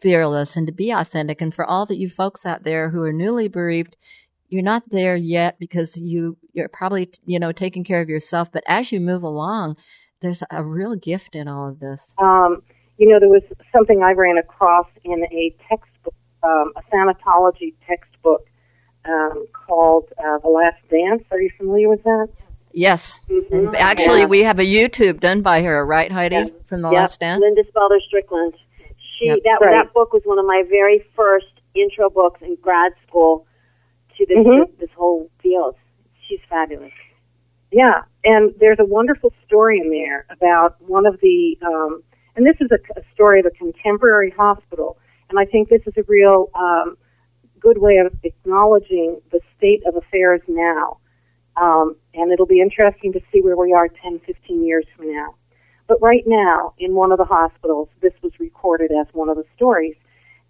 fearless 0.00 0.56
and 0.56 0.66
to 0.66 0.72
be 0.72 0.90
authentic. 0.90 1.40
And 1.40 1.54
for 1.54 1.64
all 1.64 1.86
that 1.86 1.98
you 1.98 2.08
folks 2.08 2.44
out 2.44 2.64
there 2.64 2.90
who 2.90 3.02
are 3.02 3.12
newly 3.12 3.48
bereaved, 3.48 3.96
you're 4.48 4.62
not 4.62 4.90
there 4.90 5.16
yet 5.16 5.58
because 5.58 5.96
you 5.96 6.36
you're 6.52 6.68
probably 6.68 7.10
you 7.24 7.38
know 7.38 7.52
taking 7.52 7.84
care 7.84 8.00
of 8.00 8.08
yourself. 8.08 8.52
But 8.52 8.64
as 8.66 8.92
you 8.92 9.00
move 9.00 9.22
along, 9.22 9.76
there's 10.20 10.42
a 10.50 10.62
real 10.64 10.96
gift 10.96 11.34
in 11.34 11.48
all 11.48 11.68
of 11.68 11.80
this. 11.80 12.12
Um, 12.18 12.62
you 12.98 13.08
know, 13.08 13.20
there 13.20 13.28
was 13.28 13.42
something 13.72 14.02
I 14.02 14.12
ran 14.12 14.38
across 14.38 14.86
in 15.04 15.24
a 15.30 15.54
textbook, 15.68 16.14
um, 16.42 16.72
a 16.76 16.82
thanatology 16.94 17.74
textbook 17.86 18.46
um, 19.04 19.46
called 19.52 20.04
uh, 20.18 20.38
The 20.38 20.48
Last 20.48 20.78
Dance. 20.90 21.22
Are 21.30 21.40
you 21.40 21.50
familiar 21.56 21.88
with 21.88 22.02
that? 22.04 22.28
Yes, 22.72 23.14
Mm-hmm. 23.30 23.54
and 23.54 23.76
actually, 23.76 24.20
Yeah. 24.20 24.26
we 24.26 24.42
have 24.42 24.58
a 24.58 24.64
YouTube 24.64 25.20
done 25.20 25.40
by 25.42 25.62
her, 25.62 25.84
right, 25.86 26.10
Heidi, 26.12 26.36
Yeah. 26.36 26.46
from 26.66 26.82
the 26.82 26.90
Yep, 26.90 26.96
Last 27.00 27.20
Dance. 27.20 27.40
Lynne 27.40 27.56
DeSpelder 27.64 28.00
Strickland. 28.06 28.54
She 29.18 29.26
Yep. 29.26 29.38
that 29.44 29.58
Right. 29.62 29.82
that 29.84 29.94
book 29.94 30.12
was 30.12 30.22
one 30.24 30.38
of 30.38 30.44
my 30.46 30.62
very 30.68 30.98
first 31.14 31.46
intro 31.74 32.10
books 32.10 32.40
in 32.42 32.56
grad 32.56 32.92
school 33.06 33.46
to 34.16 34.26
this 34.26 34.36
Mhm. 34.38 34.76
this 34.78 34.90
whole 34.96 35.30
field. 35.40 35.76
She's 36.28 36.40
fabulous. 36.50 36.92
Yeah, 37.72 38.02
and 38.24 38.54
there's 38.60 38.78
a 38.80 38.84
wonderful 38.84 39.32
story 39.46 39.80
in 39.80 39.90
there 39.90 40.26
about 40.30 40.80
one 40.80 41.06
of 41.06 41.18
the, 41.20 41.56
um, 41.64 42.02
and 42.36 42.46
this 42.46 42.56
is 42.60 42.70
a, 42.70 43.00
a 43.00 43.02
story 43.12 43.40
of 43.40 43.46
a 43.46 43.50
contemporary 43.50 44.30
hospital, 44.30 44.98
and 45.28 45.38
I 45.38 45.44
think 45.44 45.68
this 45.68 45.82
is 45.86 45.94
a 45.96 46.04
real 46.06 46.50
um, 46.54 46.96
good 47.58 47.78
way 47.78 47.96
of 47.96 48.12
acknowledging 48.22 49.20
the 49.32 49.40
state 49.56 49.82
of 49.86 49.96
affairs 49.96 50.40
now. 50.46 50.98
Um, 51.56 51.96
and 52.14 52.30
it'll 52.30 52.46
be 52.46 52.60
interesting 52.60 53.12
to 53.14 53.20
see 53.32 53.40
where 53.40 53.56
we 53.56 53.72
are 53.72 53.88
10, 53.88 54.20
15 54.26 54.64
years 54.64 54.84
from 54.94 55.12
now. 55.12 55.34
But 55.88 56.00
right 56.02 56.24
now, 56.26 56.74
in 56.78 56.94
one 56.94 57.12
of 57.12 57.18
the 57.18 57.24
hospitals, 57.24 57.88
this 58.02 58.12
was 58.22 58.32
recorded 58.38 58.90
as 58.92 59.06
one 59.12 59.28
of 59.28 59.36
the 59.36 59.44
stories. 59.56 59.96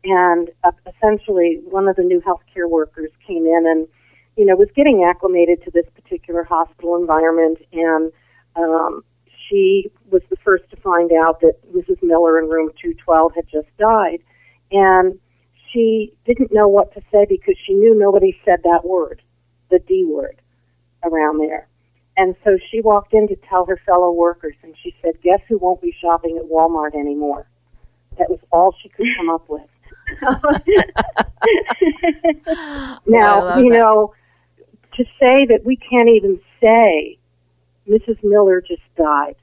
And 0.05 0.51
uh, 0.65 0.73
essentially, 0.87 1.61
one 1.65 1.89
of 1.89 1.97
the 1.97 2.03
new 2.03 2.21
healthcare 2.21 2.69
workers 2.69 3.11
came 3.27 3.47
in 3.47 3.65
and, 3.67 3.89
you 4.37 4.45
know, 4.45 4.55
was 4.55 4.69
getting 4.77 5.05
acclimated 5.05 5.63
to 5.65 5.71
this 5.71 5.87
particular 5.95 6.45
hospital 6.45 6.97
environment. 6.97 7.59
And 7.73 8.13
um, 8.55 9.03
she 9.49 9.91
was 10.11 10.23
the 10.31 10.37
first 10.45 10.69
to 10.71 10.77
find 10.77 11.11
out 11.13 11.41
that 11.41 11.55
Mrs. 11.75 12.03
Miller 12.03 12.39
in 12.39 12.49
room 12.49 12.71
212 12.81 13.35
had 13.35 13.49
just 13.49 13.69
died. 13.79 14.19
And 14.71 15.19
she 15.73 16.13
didn't 16.27 16.53
know 16.53 16.69
what 16.69 16.93
to 16.95 17.01
say 17.11 17.27
because 17.29 17.57
she 17.67 17.75
knew 17.75 17.99
nobody 17.99 18.39
said 18.45 18.61
that 18.65 18.85
word, 18.85 19.23
the 19.71 19.79
D 19.79 20.05
word, 20.07 20.41
around 21.03 21.39
there. 21.39 21.69
And 22.19 22.35
so 22.45 22.59
she 22.71 22.81
walked 22.81 23.13
in 23.13 23.29
to 23.29 23.37
tell 23.49 23.67
her 23.67 23.79
fellow 23.85 24.11
workers, 24.11 24.55
and 24.63 24.75
she 24.83 24.95
said, 25.03 25.21
Guess 25.23 25.41
who 25.49 25.59
won't 25.59 25.83
be 25.83 25.95
shopping 26.01 26.39
at 26.39 26.51
Walmart 26.51 26.95
anymore? 26.95 27.47
That 28.19 28.31
was 28.31 28.41
all 28.51 28.75
she 28.83 28.89
could 28.89 29.07
come 29.19 29.29
up 29.29 29.47
with. 29.49 29.61
now, 33.07 33.59
you 33.59 33.69
know, 33.69 34.15
to 34.97 35.05
say 35.21 35.47
that 35.47 35.61
we 35.65 35.77
can't 35.77 36.09
even 36.09 36.41
say 36.61 37.19
Mrs. 37.89 38.23
Miller 38.23 38.61
just 38.61 38.83
died, 38.97 39.37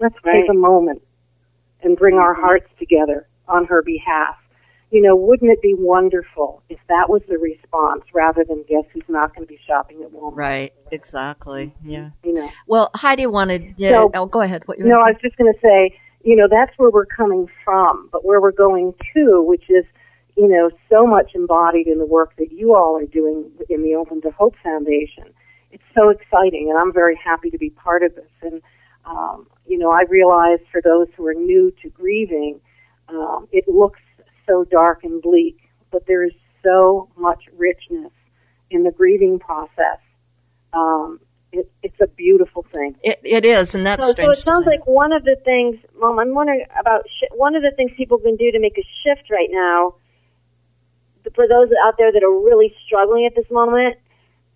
let's 0.00 0.16
Right. 0.24 0.42
take 0.42 0.50
a 0.50 0.54
moment 0.54 1.02
and 1.82 1.96
bring 1.96 2.16
our 2.16 2.34
mm-hmm. 2.34 2.42
hearts 2.42 2.68
together 2.78 3.26
on 3.48 3.66
her 3.66 3.82
behalf. 3.82 4.36
You 4.90 5.02
know, 5.02 5.16
wouldn't 5.16 5.50
it 5.50 5.60
be 5.60 5.74
wonderful 5.74 6.62
if 6.68 6.78
that 6.88 7.08
was 7.08 7.22
the 7.28 7.38
response 7.38 8.04
rather 8.12 8.44
than 8.44 8.62
guess 8.68 8.84
who's 8.92 9.08
not 9.08 9.34
going 9.34 9.46
to 9.46 9.52
be 9.52 9.58
shopping 9.66 10.02
at 10.02 10.12
Walmart? 10.12 10.36
Right, 10.36 10.72
exactly. 10.92 11.74
Mm-hmm. 11.78 11.90
Yeah. 11.90 12.10
You 12.22 12.34
know. 12.34 12.50
Well, 12.66 12.90
Heidi 12.94 13.26
wanted. 13.26 13.74
Yeah, 13.76 14.02
So- 14.02 14.10
oh, 14.14 14.26
go 14.26 14.40
ahead. 14.40 14.62
What 14.66 14.78
you 14.78 14.84
No, 14.84 14.96
I 14.96 15.10
was 15.10 15.16
just 15.20 15.36
going 15.36 15.52
to 15.52 15.58
say, 15.60 15.98
you 16.22 16.36
know, 16.36 16.46
that's 16.48 16.72
where 16.78 16.90
we're 16.90 17.06
coming 17.06 17.48
from, 17.64 18.08
but 18.12 18.24
where 18.24 18.40
we're 18.40 18.52
going 18.52 18.94
to, 19.14 19.42
which 19.42 19.68
is, 19.68 19.84
you 20.36 20.48
know, 20.48 20.70
so 20.90 21.06
much 21.06 21.32
embodied 21.34 21.86
in 21.86 21.98
the 21.98 22.06
work 22.06 22.34
that 22.38 22.50
you 22.50 22.74
all 22.74 22.96
are 22.96 23.06
doing 23.06 23.50
in 23.68 23.82
the 23.82 23.94
Open 23.94 24.20
to 24.22 24.30
Hope 24.30 24.54
Foundation. 24.62 25.24
It's 25.70 25.82
so 25.94 26.08
exciting, 26.08 26.68
and 26.70 26.78
I'm 26.78 26.92
very 26.92 27.18
happy 27.22 27.50
to 27.50 27.58
be 27.58 27.70
part 27.70 28.02
of 28.02 28.14
this. 28.14 28.30
And, 28.42 28.60
um, 29.04 29.46
you 29.66 29.78
know, 29.78 29.90
I 29.90 30.02
realize 30.08 30.58
for 30.72 30.80
those 30.82 31.08
who 31.16 31.26
are 31.26 31.34
new 31.34 31.72
to 31.82 31.88
grieving, 31.88 32.60
um, 33.08 33.48
it 33.52 33.64
looks 33.68 34.00
so 34.46 34.64
dark 34.64 35.04
and 35.04 35.22
bleak, 35.22 35.58
but 35.90 36.06
there 36.06 36.24
is 36.24 36.32
so 36.62 37.08
much 37.16 37.44
richness 37.56 38.12
in 38.70 38.82
the 38.82 38.90
grieving 38.90 39.38
process. 39.38 39.98
Um, 40.72 41.20
it, 41.52 41.70
it's 41.82 42.00
a 42.00 42.08
beautiful 42.08 42.66
thing. 42.74 42.96
It, 43.02 43.20
it 43.22 43.44
is, 43.44 43.74
and 43.74 43.86
that's 43.86 44.02
So, 44.02 44.12
so 44.12 44.30
it 44.30 44.44
sounds 44.44 44.66
like 44.66 44.86
one 44.86 45.12
of 45.12 45.22
the 45.24 45.36
things, 45.44 45.76
Mom, 46.00 46.18
I'm 46.18 46.34
wondering 46.34 46.64
about 46.78 47.02
sh- 47.06 47.30
one 47.32 47.54
of 47.54 47.62
the 47.62 47.70
things 47.76 47.92
people 47.96 48.18
can 48.18 48.34
do 48.36 48.50
to 48.50 48.58
make 48.58 48.76
a 48.76 48.86
shift 49.04 49.30
right 49.30 49.48
now. 49.52 49.94
For 51.34 51.46
those 51.48 51.68
out 51.84 51.96
there 51.98 52.12
that 52.12 52.22
are 52.22 52.32
really 52.32 52.74
struggling 52.86 53.26
at 53.26 53.34
this 53.34 53.50
moment, 53.50 53.96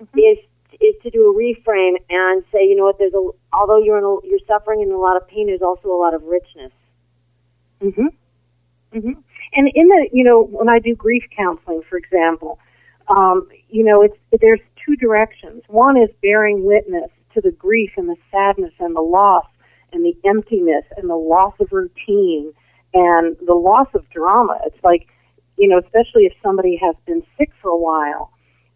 Mm-hmm. 0.00 0.18
is 0.20 0.38
is 0.80 0.94
to 1.02 1.10
do 1.10 1.28
a 1.28 1.34
reframe 1.34 1.96
and 2.08 2.44
say, 2.52 2.64
you 2.64 2.76
know 2.76 2.84
what? 2.84 2.98
There's 2.98 3.14
a 3.14 3.30
although 3.52 3.78
you're 3.78 3.98
in 3.98 4.04
a, 4.04 4.26
you're 4.26 4.38
suffering 4.46 4.80
and 4.82 4.92
a 4.92 4.96
lot 4.96 5.16
of 5.16 5.26
pain, 5.26 5.46
there's 5.48 5.62
also 5.62 5.88
a 5.88 5.98
lot 5.98 6.14
of 6.14 6.22
richness. 6.22 6.70
hmm 7.80 8.06
hmm 8.92 9.12
And 9.54 9.70
in 9.74 9.88
the, 9.88 10.08
you 10.12 10.22
know, 10.22 10.44
when 10.44 10.68
I 10.68 10.78
do 10.78 10.94
grief 10.94 11.24
counseling, 11.36 11.82
for 11.88 11.96
example, 11.96 12.60
um, 13.08 13.48
you 13.68 13.82
know, 13.84 14.02
it's 14.02 14.16
there's 14.40 14.60
two 14.86 14.94
directions. 14.96 15.64
One 15.66 15.96
is 15.96 16.10
bearing 16.22 16.64
witness 16.64 17.10
to 17.34 17.40
the 17.40 17.50
grief 17.50 17.90
and 17.96 18.08
the 18.08 18.16
sadness 18.30 18.72
and 18.78 18.94
the 18.94 19.00
loss 19.00 19.46
and 19.92 20.04
the 20.04 20.16
emptiness 20.24 20.84
and 20.96 21.10
the 21.10 21.16
loss 21.16 21.54
of 21.60 21.72
routine 21.72 22.52
and 22.94 23.36
the 23.46 23.54
loss 23.54 23.88
of 23.94 24.08
drama. 24.10 24.60
It's 24.64 24.82
like, 24.84 25.08
you 25.58 25.68
know, 25.68 25.78
especially 25.78 26.24
if 26.24 26.32
somebody 26.42 26.78
has 26.80 26.94
been 27.06 27.22
sick 27.36 27.50
for 27.60 27.70
a 27.70 27.76
while, 27.76 28.32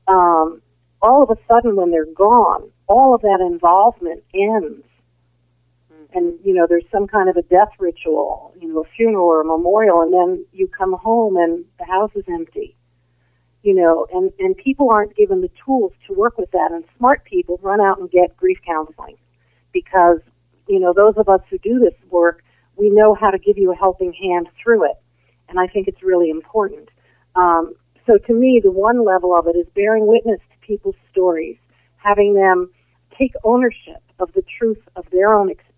um, 0.08 0.60
all 1.00 1.22
of 1.22 1.30
a 1.30 1.40
sudden 1.46 1.76
when 1.76 1.90
they're 1.90 2.04
gone, 2.04 2.70
all 2.88 3.14
of 3.14 3.22
that 3.22 3.40
involvement 3.40 4.22
ends 4.34 4.84
and 6.14 6.38
you 6.44 6.54
know 6.54 6.66
there's 6.68 6.84
some 6.92 7.06
kind 7.06 7.28
of 7.28 7.36
a 7.36 7.42
death 7.42 7.70
ritual, 7.78 8.54
you 8.60 8.68
know, 8.68 8.80
a 8.80 8.84
funeral 8.96 9.26
or 9.26 9.40
a 9.40 9.44
memorial, 9.44 10.02
and 10.02 10.12
then 10.12 10.44
you 10.52 10.68
come 10.68 10.92
home 10.92 11.36
and 11.36 11.64
the 11.78 11.84
house 11.84 12.10
is 12.14 12.24
empty. 12.28 12.76
You 13.62 13.74
know, 13.74 14.06
and 14.12 14.32
and 14.38 14.56
people 14.56 14.90
aren't 14.90 15.16
given 15.16 15.40
the 15.40 15.50
tools 15.64 15.92
to 16.06 16.14
work 16.14 16.36
with 16.36 16.50
that. 16.50 16.72
And 16.72 16.84
smart 16.98 17.24
people 17.24 17.60
run 17.62 17.80
out 17.80 17.98
and 17.98 18.10
get 18.10 18.36
grief 18.36 18.58
counseling 18.66 19.16
because 19.72 20.18
you 20.68 20.80
know 20.80 20.92
those 20.94 21.14
of 21.16 21.28
us 21.28 21.40
who 21.48 21.58
do 21.58 21.78
this 21.78 21.94
work, 22.10 22.42
we 22.76 22.90
know 22.90 23.14
how 23.14 23.30
to 23.30 23.38
give 23.38 23.58
you 23.58 23.72
a 23.72 23.76
helping 23.76 24.12
hand 24.12 24.48
through 24.62 24.84
it, 24.90 24.96
and 25.52 25.60
I 25.60 25.66
think 25.70 25.86
it's 25.86 26.02
really 26.02 26.30
important. 26.30 26.88
Um, 27.36 27.74
so 28.06 28.16
to 28.16 28.32
me, 28.34 28.60
the 28.64 28.70
one 28.70 29.04
level 29.04 29.36
of 29.36 29.46
it 29.46 29.54
is 29.54 29.66
bearing 29.74 30.06
witness 30.06 30.40
to 30.50 30.66
people's 30.66 30.96
stories, 31.10 31.58
having 31.96 32.34
them 32.34 32.70
take 33.16 33.32
ownership 33.44 34.02
of 34.18 34.32
the 34.32 34.42
truth 34.58 34.80
of 34.96 35.04
their 35.12 35.34
own 35.34 35.50
experience 35.50 35.71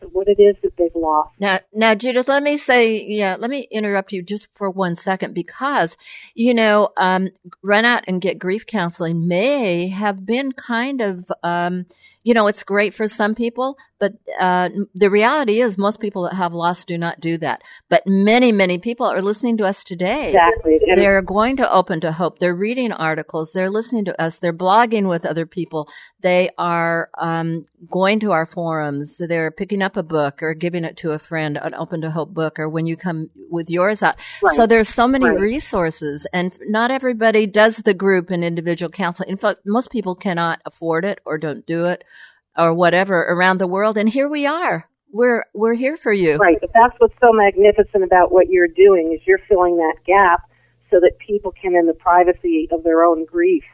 of 0.00 0.10
what 0.12 0.28
it 0.28 0.40
is 0.40 0.56
that 0.62 0.76
they've 0.76 0.94
lost. 0.94 1.30
Now, 1.40 1.60
now, 1.72 1.94
Judith, 1.94 2.28
let 2.28 2.42
me 2.42 2.56
say, 2.56 3.04
yeah, 3.04 3.36
let 3.38 3.50
me 3.50 3.66
interrupt 3.70 4.12
you 4.12 4.22
just 4.22 4.48
for 4.54 4.70
one 4.70 4.96
second 4.96 5.34
because, 5.34 5.96
you 6.34 6.54
know, 6.54 6.90
um, 6.96 7.30
run 7.62 7.84
out 7.84 8.04
and 8.06 8.20
get 8.20 8.38
grief 8.38 8.66
counseling 8.66 9.26
may 9.26 9.88
have 9.88 10.24
been 10.24 10.52
kind 10.52 11.00
of, 11.00 11.30
um, 11.42 11.86
you 12.24 12.34
know, 12.34 12.46
it's 12.46 12.62
great 12.62 12.92
for 12.92 13.08
some 13.08 13.34
people, 13.34 13.78
but 13.98 14.12
uh, 14.38 14.68
the 14.94 15.08
reality 15.08 15.60
is 15.62 15.78
most 15.78 15.98
people 15.98 16.24
that 16.24 16.34
have 16.34 16.52
lost 16.52 16.86
do 16.86 16.98
not 16.98 17.20
do 17.20 17.38
that. 17.38 17.62
But 17.88 18.06
many, 18.06 18.52
many 18.52 18.76
people 18.76 19.06
are 19.06 19.22
listening 19.22 19.56
to 19.58 19.64
us 19.64 19.82
today. 19.82 20.28
Exactly. 20.28 20.78
They're 20.94 21.22
going 21.22 21.56
to 21.56 21.72
open 21.72 22.00
to 22.02 22.12
hope. 22.12 22.38
They're 22.38 22.54
reading 22.54 22.92
articles. 22.92 23.52
They're 23.52 23.70
listening 23.70 24.04
to 24.06 24.22
us. 24.22 24.38
They're 24.38 24.52
blogging 24.52 25.08
with 25.08 25.24
other 25.24 25.46
people. 25.46 25.88
They 26.20 26.50
are 26.58 27.08
um, 27.18 27.64
going 27.90 28.20
to 28.20 28.32
our 28.32 28.44
forums. 28.44 29.16
They're 29.18 29.37
picking 29.50 29.82
up 29.82 29.96
a 29.96 30.02
book 30.02 30.42
or 30.42 30.54
giving 30.54 30.84
it 30.84 30.96
to 30.98 31.12
a 31.12 31.18
friend, 31.18 31.58
an 31.62 31.74
open 31.74 32.00
to 32.02 32.10
hope 32.10 32.34
book, 32.34 32.58
or 32.58 32.68
when 32.68 32.86
you 32.86 32.96
come 32.96 33.30
with 33.50 33.70
yours 33.70 34.02
out. 34.02 34.16
Right. 34.42 34.56
So 34.56 34.66
there's 34.66 34.88
so 34.88 35.06
many 35.08 35.26
Right. 35.28 35.40
resources, 35.40 36.26
and 36.32 36.56
not 36.66 36.90
everybody 36.90 37.46
does 37.46 37.78
the 37.78 37.94
group 37.94 38.30
and 38.30 38.42
individual 38.44 38.90
counseling. 38.90 39.30
In 39.30 39.36
fact, 39.38 39.60
most 39.64 39.90
people 39.90 40.14
cannot 40.14 40.60
afford 40.66 41.04
it 41.04 41.20
or 41.24 41.38
don't 41.38 41.64
do 41.66 41.86
it 41.86 42.04
or 42.56 42.74
whatever 42.74 43.22
around 43.22 43.58
the 43.58 43.66
world. 43.68 43.96
And 43.96 44.08
here 44.08 44.28
we 44.28 44.46
are. 44.46 44.88
We're 45.12 45.44
we're 45.54 45.74
here 45.74 45.96
for 45.96 46.12
you. 46.12 46.36
Right, 46.36 46.58
but 46.60 46.70
that's 46.74 46.94
what's 46.98 47.14
so 47.20 47.32
magnificent 47.32 48.04
about 48.04 48.30
what 48.30 48.48
you're 48.50 48.68
doing 48.68 49.12
is 49.14 49.20
you're 49.26 49.40
filling 49.48 49.76
that 49.78 49.96
gap 50.06 50.42
so 50.90 51.00
that 51.00 51.12
people 51.18 51.52
can, 51.52 51.74
in 51.74 51.86
the 51.86 51.94
privacy 51.94 52.68
of 52.72 52.82
their 52.82 53.02
own 53.02 53.24
grief, 53.24 53.64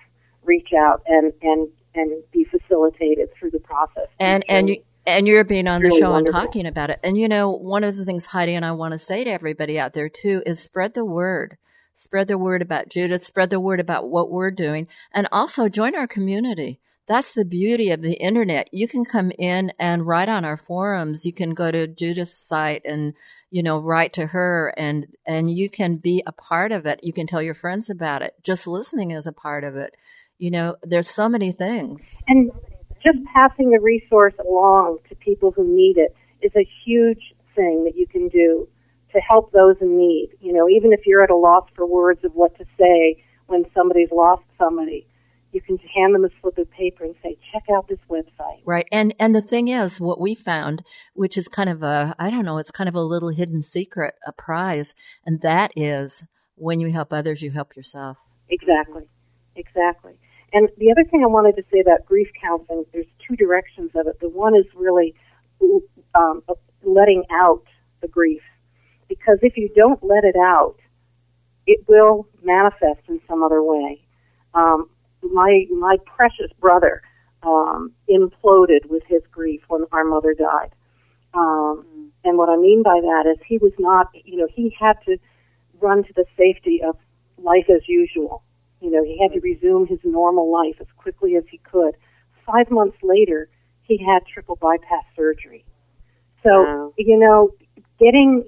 reach 0.44 0.68
out 0.78 1.02
and 1.06 1.33
and 1.42 1.68
and 1.97 2.23
be 2.33 2.44
facilitated 2.44 3.28
through 3.38 3.50
the 3.50 3.59
process. 3.61 4.09
and 4.21 4.44
and 4.49 4.68
you 4.68 4.76
and 5.06 5.26
you're 5.26 5.44
being 5.44 5.68
on 5.68 5.82
the 5.82 5.90
show 5.90 6.12
wonderful. 6.12 6.40
and 6.40 6.46
talking 6.46 6.66
about 6.66 6.90
it. 6.90 7.00
And 7.02 7.18
you 7.18 7.28
know, 7.28 7.50
one 7.50 7.84
of 7.84 7.96
the 7.96 8.04
things 8.04 8.26
Heidi 8.26 8.54
and 8.54 8.64
I 8.64 8.73
want 8.73 8.92
to 8.92 8.99
say 8.99 9.25
to 9.25 9.30
everybody 9.30 9.78
out 9.78 9.92
there 9.92 10.08
too 10.08 10.42
is 10.46 10.61
spread 10.61 10.94
the 10.94 11.04
word. 11.04 11.56
Spread 11.94 12.28
the 12.28 12.38
word 12.38 12.61
about 12.61 12.88
Judith, 12.88 13.25
spread 13.25 13.50
the 13.50 13.61
word 13.61 13.78
about 13.78 14.08
what 14.08 14.30
we're 14.30 14.50
doing, 14.50 14.88
and 15.12 15.28
also 15.30 15.68
join 15.68 15.94
our 15.94 16.08
community. 16.08 16.80
That's 17.06 17.34
the 17.34 17.44
beauty 17.44 17.90
of 17.90 18.00
the 18.00 18.14
internet. 18.14 18.68
You 18.73 18.88
can 18.88 19.04
come 19.04 19.30
in 19.38 19.73
and 19.78 20.06
write 20.06 20.28
on 20.28 20.44
our 20.44 20.56
forums. 20.56 21.26
You 21.26 21.34
can 21.34 21.52
go 21.52 21.70
to 21.70 21.87
Judith's 21.87 22.38
site 22.38 22.82
and, 22.87 23.12
you 23.50 23.62
know, 23.62 23.78
write 23.78 24.14
to 24.14 24.28
her 24.28 24.73
and, 24.78 25.06
and 25.26 25.54
you 25.54 25.68
can 25.68 25.96
be 25.96 26.23
a 26.26 26.32
part 26.32 26.73
of 26.73 26.87
it. 26.87 27.00
You 27.02 27.12
can 27.12 27.26
tell 27.26 27.42
your 27.42 27.54
friends 27.54 27.90
about 27.90 28.23
it. 28.23 28.34
Just 28.42 28.66
listening 28.66 29.11
is 29.11 29.26
a 29.26 29.32
part 29.32 29.64
of 29.64 29.76
it. 29.76 29.94
You 30.38 30.50
know, 30.50 30.76
there's 30.82 31.11
so 31.11 31.28
many 31.28 31.52
things. 31.52 32.16
and 32.26 32.50
just 33.04 33.18
passing 33.34 33.70
the 33.70 33.80
resource 33.80 34.34
along 34.40 34.99
to 35.08 35.14
people 35.16 35.52
who 35.52 35.64
need 35.64 35.99
it 35.99 36.14
is 36.42 36.52
a 36.56 36.68
huge 36.84 37.34
thing 37.54 37.84
that 37.84 37.96
you 37.96 38.06
can 38.06 38.28
do 38.28 38.68
to 39.12 39.20
help 39.20 39.52
those 39.52 39.76
in 39.80 39.96
need. 39.96 40.30
You 40.40 40.52
know, 40.52 40.68
even 40.68 40.92
if 40.92 41.00
you're 41.06 41.23
at 41.23 41.30
a 41.30 41.37
loss 41.37 41.68
for 41.75 41.87
words 41.87 42.25
of 42.25 42.32
what 42.34 42.56
to 42.58 42.64
say 42.78 43.23
when 43.46 43.64
somebody's 43.75 44.11
lost 44.11 44.42
somebody, 44.58 45.06
you 45.52 45.61
can 45.61 45.78
hand 45.78 46.14
them 46.14 46.25
a 46.25 46.28
slip 46.40 46.58
of 46.58 46.68
paper 46.73 47.04
and 47.04 47.14
say, 47.23 47.38
check 47.52 47.62
out 47.73 47.87
this 47.88 48.00
website. 48.11 48.61
Right. 48.66 48.88
And 48.90 49.14
and 49.20 49.34
the 49.34 49.40
thing 49.40 49.68
is 49.68 50.00
what 50.00 50.20
we 50.20 50.34
found, 50.34 50.82
which 51.14 51.38
is 51.38 51.46
kind 51.46 51.70
of 51.70 51.82
a 51.82 52.14
I 52.18 52.30
don't 52.30 52.44
know, 52.44 52.58
it's 52.58 52.73
kind 52.73 52.88
of 52.88 52.94
a 52.94 53.00
little 53.00 53.28
hidden 53.30 53.62
secret, 53.62 54.14
a 54.26 54.32
prize, 54.32 54.94
and 55.25 55.40
that 55.42 55.70
is 55.76 56.25
when 56.56 56.80
you 56.80 56.90
help 56.92 57.12
others, 57.12 57.40
you 57.40 57.52
help 57.52 57.76
yourself. 57.76 58.18
Exactly. 58.49 59.04
Exactly. 59.56 60.14
And 60.54 60.68
the 60.78 60.92
other 60.92 61.02
thing 61.11 61.23
I 61.25 61.26
wanted 61.26 61.56
to 61.56 61.64
say 61.73 61.80
about 61.80 62.06
grief 62.06 62.28
counseling, 62.40 62.84
there's 62.92 63.06
two 63.26 63.34
directions 63.34 63.90
of 63.96 64.06
it. 64.06 64.20
The 64.20 64.28
one 64.28 64.54
is 64.54 64.64
really 64.75 65.14
um, 66.14 66.42
letting 66.84 67.25
out 67.32 67.64
the 68.00 68.08
grief, 68.08 68.42
because 69.08 69.38
if 69.42 69.56
you 69.56 69.68
don't 69.75 70.02
let 70.02 70.23
it 70.23 70.37
out, 70.37 70.76
it 71.66 71.80
will 71.88 72.28
manifest 72.42 73.00
in 73.08 73.20
some 73.28 73.42
other 73.42 73.62
way. 73.62 74.00
Um, 74.54 74.88
my 75.23 75.64
my 75.70 75.96
precious 76.04 76.52
brother 76.61 77.02
um, 77.42 77.92
imploded 78.08 78.87
with 78.88 79.02
his 79.08 79.23
grief 79.32 79.62
when 79.68 79.87
our 79.90 80.04
mother 80.04 80.34
died. 80.34 80.70
Um, 81.32 82.12
and 82.23 82.38
what 82.38 82.49
I 82.49 82.56
mean 82.56 82.82
by 82.82 83.00
that 83.00 83.25
is 83.28 83.38
he 83.46 83.58
was 83.58 83.73
not, 83.78 84.08
you 84.25 84.37
know, 84.37 84.49
he 84.54 84.75
had 84.78 84.94
to 85.06 85.18
run 85.80 86.04
to 86.04 86.12
the 86.14 86.26
safety 86.37 86.80
of 86.87 86.96
life 87.38 87.68
as 87.68 87.88
usual. 87.88 88.44
You 88.81 88.90
know, 88.90 89.02
he 89.02 89.19
had 89.23 89.33
to 89.35 89.40
resume 89.40 89.87
his 89.87 89.99
normal 90.04 90.52
life 90.52 90.76
as 90.81 90.87
quickly 90.97 91.37
as 91.37 91.45
he 91.50 91.59
could. 91.59 91.95
Five 92.47 92.71
months 92.71 92.99
later, 93.02 93.49
he 93.83 93.99
had 93.99 94.26
triple 94.26 94.57
bypass 94.57 95.04
surgery. 95.16 95.64
So, 96.43 96.50
wow. 96.50 96.93
you 96.99 97.19
know, 97.19 97.54
getting, 97.99 98.45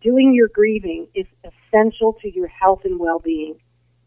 doing 0.00 0.34
your 0.34 0.48
grieving 0.48 1.08
is 1.14 1.26
essential 1.44 2.12
to 2.22 2.32
your 2.32 2.46
health 2.46 2.82
and 2.84 3.00
well-being. 3.00 3.56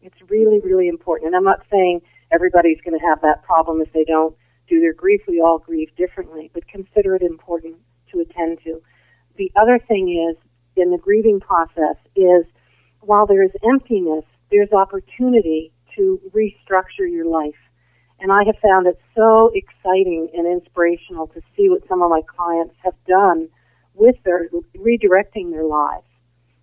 It's 0.00 0.16
really, 0.28 0.60
really 0.60 0.88
important. 0.88 1.28
And 1.28 1.36
I'm 1.36 1.44
not 1.44 1.60
saying 1.70 2.00
everybody's 2.30 2.80
going 2.84 2.98
to 2.98 3.06
have 3.06 3.20
that 3.22 3.42
problem 3.42 3.80
if 3.80 3.92
they 3.92 4.04
don't 4.04 4.34
do 4.68 4.80
their 4.80 4.94
grief. 4.94 5.22
We 5.28 5.40
all 5.40 5.58
grieve 5.58 5.94
differently, 5.96 6.50
but 6.54 6.66
consider 6.68 7.14
it 7.14 7.22
important 7.22 7.76
to 8.12 8.20
attend 8.20 8.60
to. 8.64 8.80
The 9.36 9.50
other 9.56 9.78
thing 9.78 10.08
is, 10.30 10.36
in 10.76 10.90
the 10.90 10.98
grieving 10.98 11.40
process, 11.40 11.96
is 12.16 12.44
while 13.00 13.26
there 13.26 13.42
is 13.42 13.50
emptiness, 13.62 14.24
there's 14.54 14.72
opportunity 14.72 15.72
to 15.96 16.20
restructure 16.32 17.10
your 17.10 17.26
life. 17.26 17.58
And 18.20 18.30
I 18.30 18.44
have 18.46 18.54
found 18.62 18.86
it 18.86 18.98
so 19.16 19.50
exciting 19.52 20.28
and 20.32 20.46
inspirational 20.46 21.26
to 21.28 21.40
see 21.56 21.68
what 21.68 21.86
some 21.88 22.02
of 22.02 22.08
my 22.08 22.20
clients 22.24 22.74
have 22.84 22.94
done 23.06 23.48
with 23.94 24.14
their 24.24 24.48
redirecting 24.78 25.50
their 25.50 25.64
lives. 25.64 26.06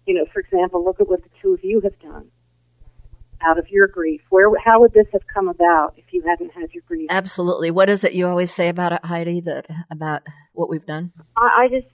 You 0.06 0.16
know, 0.16 0.26
for 0.32 0.40
example, 0.40 0.84
look 0.84 1.02
at 1.02 1.10
what 1.10 1.22
the 1.22 1.30
two 1.42 1.54
of 1.54 1.60
you 1.64 1.82
have 1.82 2.00
done 2.00 2.32
out 3.44 3.60
of 3.60 3.68
your 3.70 3.88
grief. 3.88 4.22
Where, 4.30 4.48
how 4.64 4.80
would 4.80 4.94
this 4.94 5.08
have 5.12 5.28
come 5.28 5.50
about 5.50 5.94
if 5.98 6.06
you 6.12 6.24
hadn't 6.26 6.52
had 6.54 6.74
your 6.74 6.84
grief? 6.88 7.08
Absolutely. 7.10 7.72
What 7.72 7.90
is 7.90 8.06
it 8.06 8.14
you 8.14 8.28
always 8.28 8.54
say 8.54 8.70
about 8.70 8.94
it, 8.94 9.04
Heidi? 9.04 9.42
That 9.42 9.68
about 9.90 10.22
what 10.54 10.70
we've 10.70 10.86
done? 10.86 11.12
I, 11.36 11.64
I 11.64 11.68
just, 11.68 11.88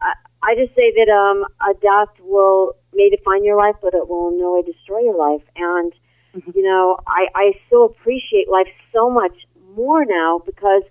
I, 0.00 0.12
I 0.44 0.54
just 0.54 0.74
say 0.74 0.92
that 0.92 1.08
um, 1.08 1.44
a 1.60 1.72
death 1.80 2.14
will 2.20 2.74
may 2.92 3.08
define 3.10 3.44
your 3.44 3.56
life, 3.56 3.76
but 3.82 3.94
it 3.94 4.08
will 4.08 4.28
in 4.28 4.38
no 4.38 4.52
way 4.52 4.62
destroy 4.62 5.00
your 5.00 5.16
life. 5.16 5.42
And 5.56 5.92
mm-hmm. 6.36 6.50
you 6.54 6.62
know, 6.62 6.98
I, 7.06 7.26
I 7.34 7.52
so 7.70 7.84
appreciate 7.84 8.48
life 8.50 8.68
so 8.92 9.10
much 9.10 9.34
more 9.74 10.04
now 10.04 10.42
because 10.44 10.82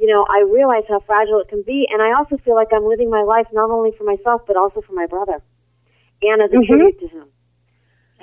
you 0.00 0.06
know, 0.06 0.24
I 0.30 0.48
realize 0.50 0.84
how 0.88 1.00
fragile 1.00 1.40
it 1.40 1.48
can 1.48 1.62
be, 1.62 1.86
and 1.92 2.00
I 2.00 2.16
also 2.16 2.38
feel 2.38 2.54
like 2.54 2.68
I'm 2.72 2.86
living 2.86 3.10
my 3.10 3.20
life 3.20 3.46
not 3.52 3.70
only 3.70 3.90
for 3.98 4.04
myself 4.04 4.42
but 4.46 4.56
also 4.56 4.80
for 4.80 4.94
my 4.94 5.06
brother, 5.06 5.42
and 6.22 6.42
as 6.42 6.50
a 6.50 6.54
mm-hmm. 6.54 6.66
tribute 6.66 7.00
to 7.00 7.08
him. 7.08 7.28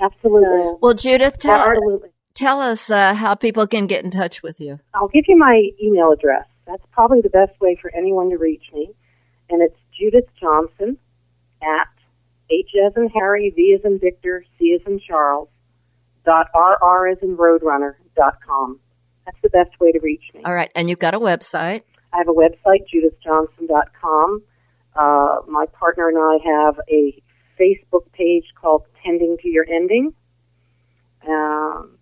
Absolutely. 0.00 0.76
Well, 0.80 0.94
Judith, 0.94 1.38
tell, 1.38 1.68
Absolutely. 1.68 2.10
tell 2.34 2.60
us 2.60 2.90
uh, 2.90 3.14
how 3.14 3.34
people 3.34 3.66
can 3.66 3.86
get 3.86 4.04
in 4.04 4.10
touch 4.10 4.42
with 4.42 4.60
you. 4.60 4.80
I'll 4.94 5.08
give 5.08 5.24
you 5.28 5.36
my 5.36 5.70
email 5.82 6.12
address. 6.12 6.46
That's 6.66 6.82
probably 6.92 7.20
the 7.20 7.30
best 7.30 7.58
way 7.60 7.76
for 7.80 7.92
anyone 7.94 8.30
to 8.30 8.36
reach 8.36 8.64
me. 8.72 8.90
And 9.50 9.62
it's 9.62 9.77
Judith 9.98 10.28
Johnson 10.40 10.98
at 11.62 11.88
H 12.50 12.70
as 12.86 12.92
in 12.96 13.08
Harry, 13.08 13.52
V 13.54 13.76
as 13.78 13.84
in 13.84 13.98
Victor, 13.98 14.44
C 14.58 14.76
as 14.78 14.86
in 14.86 15.00
Charles, 15.00 15.48
dot 16.24 16.46
RR 16.54 17.08
as 17.08 17.18
in 17.22 17.36
Roadrunner 17.36 17.94
dot 18.16 18.38
com. 18.46 18.80
That's 19.26 19.38
the 19.42 19.50
best 19.50 19.78
way 19.80 19.92
to 19.92 20.00
reach 20.00 20.24
me. 20.34 20.42
All 20.44 20.54
right. 20.54 20.70
And 20.74 20.88
you've 20.88 20.98
got 20.98 21.14
a 21.14 21.20
website. 21.20 21.82
I 22.12 22.18
have 22.18 22.28
a 22.28 22.32
website, 22.32 22.86
judithjohnson.com. 22.92 24.42
Uh, 24.96 25.36
my 25.46 25.66
partner 25.66 26.08
and 26.08 26.18
I 26.18 26.38
have 26.44 26.80
a 26.88 27.22
Facebook 27.60 28.10
page 28.12 28.44
called 28.58 28.84
Tending 29.04 29.36
to 29.42 29.48
Your 29.48 29.66
Ending. 29.68 30.14
Um, 31.28 31.98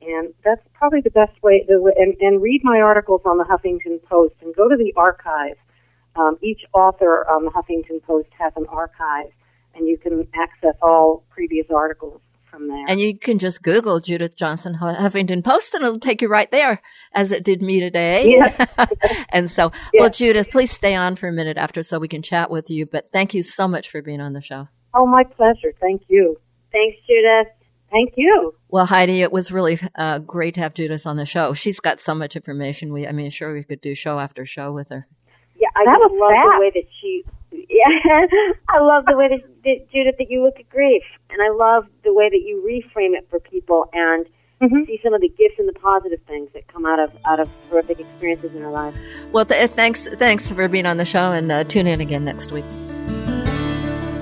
and 0.00 0.32
that's 0.44 0.62
probably 0.72 1.00
the 1.02 1.10
best 1.10 1.42
way 1.42 1.64
to, 1.68 1.92
and, 1.96 2.14
and 2.20 2.40
read 2.40 2.62
my 2.64 2.80
articles 2.80 3.20
on 3.26 3.38
the 3.38 3.44
Huffington 3.44 4.02
Post 4.04 4.34
and 4.40 4.54
go 4.54 4.68
to 4.68 4.76
the 4.76 4.94
archive. 4.96 5.56
Um, 6.16 6.38
each 6.42 6.62
author 6.72 7.28
on 7.28 7.44
the 7.44 7.50
Huffington 7.50 8.02
Post 8.02 8.28
has 8.38 8.52
an 8.56 8.66
archive, 8.68 9.30
and 9.74 9.86
you 9.86 9.98
can 9.98 10.26
access 10.34 10.74
all 10.82 11.24
previous 11.30 11.66
articles 11.74 12.20
from 12.50 12.68
there. 12.68 12.84
And 12.88 12.98
you 12.98 13.18
can 13.18 13.38
just 13.38 13.62
Google 13.62 14.00
Judith 14.00 14.36
Johnson 14.36 14.76
Huffington 14.80 15.44
Post, 15.44 15.74
and 15.74 15.84
it'll 15.84 16.00
take 16.00 16.22
you 16.22 16.28
right 16.28 16.50
there, 16.50 16.80
as 17.12 17.30
it 17.32 17.44
did 17.44 17.60
me 17.60 17.80
today. 17.80 18.30
Yes. 18.30 18.68
and 19.30 19.50
so, 19.50 19.70
yes. 19.92 20.00
well, 20.00 20.10
Judith, 20.10 20.50
please 20.50 20.70
stay 20.70 20.94
on 20.94 21.16
for 21.16 21.28
a 21.28 21.32
minute 21.32 21.58
after 21.58 21.82
so 21.82 21.98
we 21.98 22.08
can 22.08 22.22
chat 22.22 22.50
with 22.50 22.70
you. 22.70 22.86
But 22.86 23.10
thank 23.12 23.34
you 23.34 23.42
so 23.42 23.68
much 23.68 23.90
for 23.90 24.00
being 24.00 24.20
on 24.20 24.32
the 24.32 24.40
show. 24.40 24.68
Oh, 24.94 25.06
my 25.06 25.24
pleasure. 25.24 25.74
Thank 25.80 26.02
you. 26.08 26.40
Thanks, 26.72 26.96
Judith. 27.06 27.52
Thank 27.90 28.14
you. 28.16 28.54
Well, 28.68 28.86
Heidi, 28.86 29.22
it 29.22 29.30
was 29.30 29.52
really 29.52 29.78
uh, 29.94 30.18
great 30.18 30.54
to 30.54 30.60
have 30.60 30.74
Judith 30.74 31.06
on 31.06 31.16
the 31.16 31.24
show. 31.24 31.52
She's 31.52 31.78
got 31.78 32.00
so 32.00 32.14
much 32.14 32.34
information. 32.34 32.92
We, 32.92 33.06
I 33.06 33.12
mean, 33.12 33.30
sure, 33.30 33.54
we 33.54 33.62
could 33.62 33.80
do 33.80 33.94
show 33.94 34.18
after 34.18 34.44
show 34.44 34.72
with 34.72 34.88
her. 34.88 35.06
Yeah, 35.66 35.80
I 35.80 35.84
that 35.84 35.98
love 36.12 36.30
fast. 36.30 36.54
the 36.54 36.60
way 36.60 36.70
that 36.74 36.88
she 37.00 37.24
yeah, 37.68 38.26
I 38.68 38.80
love 38.80 39.06
the 39.06 39.16
way 39.16 39.28
that, 39.28 39.42
that 39.64 39.90
Judith 39.92 40.16
that 40.18 40.30
you 40.30 40.42
look 40.42 40.58
at 40.58 40.68
grief, 40.68 41.02
and 41.30 41.40
I 41.42 41.50
love 41.50 41.86
the 42.04 42.12
way 42.12 42.28
that 42.28 42.42
you 42.44 42.62
reframe 42.62 43.16
it 43.16 43.26
for 43.30 43.40
people 43.40 43.88
and 43.92 44.26
mm-hmm. 44.60 44.84
see 44.86 45.00
some 45.02 45.14
of 45.14 45.20
the 45.20 45.28
gifts 45.28 45.58
and 45.58 45.68
the 45.68 45.78
positive 45.78 46.20
things 46.26 46.50
that 46.54 46.66
come 46.68 46.86
out 46.86 46.98
of 46.98 47.10
out 47.24 47.40
of 47.40 47.48
horrific 47.70 48.00
experiences 48.00 48.54
in 48.54 48.62
our 48.62 48.70
lives. 48.70 48.96
Well, 49.32 49.44
th- 49.44 49.70
thanks 49.70 50.06
thanks 50.16 50.50
for 50.50 50.68
being 50.68 50.86
on 50.86 50.96
the 50.96 51.04
show, 51.04 51.32
and 51.32 51.50
uh, 51.50 51.64
tune 51.64 51.86
in 51.86 52.00
again 52.00 52.24
next 52.24 52.52
week. 52.52 52.64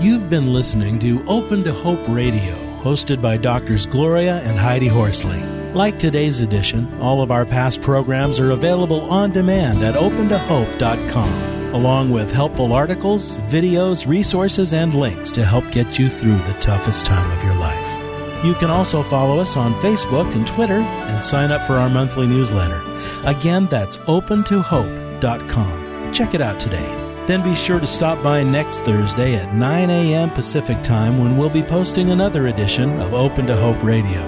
You've 0.00 0.28
been 0.28 0.52
listening 0.52 0.98
to 1.00 1.24
Open 1.26 1.64
to 1.64 1.72
Hope 1.72 2.07
Radio, 2.09 2.54
hosted 2.80 3.22
by 3.22 3.37
Doctors 3.37 3.87
Gloria 3.87 4.40
and 4.40 4.59
Heidi 4.59 4.88
Horsley. 4.88 5.63
Like 5.74 5.98
today's 5.98 6.40
edition, 6.40 7.00
all 7.00 7.20
of 7.20 7.32
our 7.32 7.44
past 7.44 7.82
programs 7.82 8.38
are 8.38 8.52
available 8.52 9.00
on 9.10 9.32
demand 9.32 9.82
at 9.82 9.96
opentohope.com 9.96 11.74
along 11.74 12.10
with 12.10 12.30
helpful 12.30 12.72
articles, 12.72 13.37
videos, 13.38 14.06
resources, 14.06 14.72
and 14.72 14.94
links 14.94 15.32
to 15.32 15.44
help 15.44 15.68
get 15.72 15.98
you 15.98 16.08
through 16.08 16.37
the 16.37 16.56
toughest 16.60 17.04
time 17.04 17.28
of 17.37 17.42
your 17.42 17.56
life. 17.56 18.44
You 18.44 18.54
can 18.54 18.70
also 18.70 19.02
follow 19.02 19.40
us 19.40 19.56
on 19.56 19.74
Facebook 19.74 20.32
and 20.37 20.46
Twitter 20.46 20.78
and 20.78 21.24
sign 21.24 21.50
up 21.50 21.66
for 21.66 21.72
our 21.72 21.90
monthly 21.90 22.28
newsletter. 22.28 22.80
Again, 23.26 23.66
that's 23.66 23.96
opentohope.com. 23.96 26.12
Check 26.12 26.34
it 26.34 26.40
out 26.40 26.60
today. 26.60 26.87
Then 27.26 27.42
be 27.42 27.56
sure 27.56 27.80
to 27.80 27.87
stop 27.88 28.22
by 28.22 28.44
next 28.44 28.84
Thursday 28.84 29.34
at 29.34 29.52
9 29.54 29.90
a.m. 29.90 30.30
Pacific 30.30 30.80
Time 30.84 31.18
when 31.18 31.37
we'll 31.37 31.50
be 31.50 31.62
posting 31.62 32.10
another 32.10 32.46
edition 32.46 33.00
of 33.00 33.14
Open 33.14 33.46
to 33.46 33.56
Hope 33.56 33.82
Radio. 33.82 34.22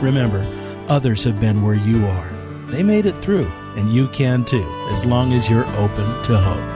Remember, 0.00 0.44
others 0.88 1.24
have 1.24 1.40
been 1.40 1.62
where 1.62 1.74
you 1.74 2.06
are. 2.06 2.30
They 2.66 2.82
made 2.82 3.06
it 3.06 3.18
through, 3.18 3.50
and 3.76 3.92
you 3.92 4.08
can 4.08 4.44
too, 4.44 4.68
as 4.90 5.06
long 5.06 5.32
as 5.32 5.48
you're 5.48 5.66
open 5.76 6.22
to 6.24 6.38
hope. 6.38 6.73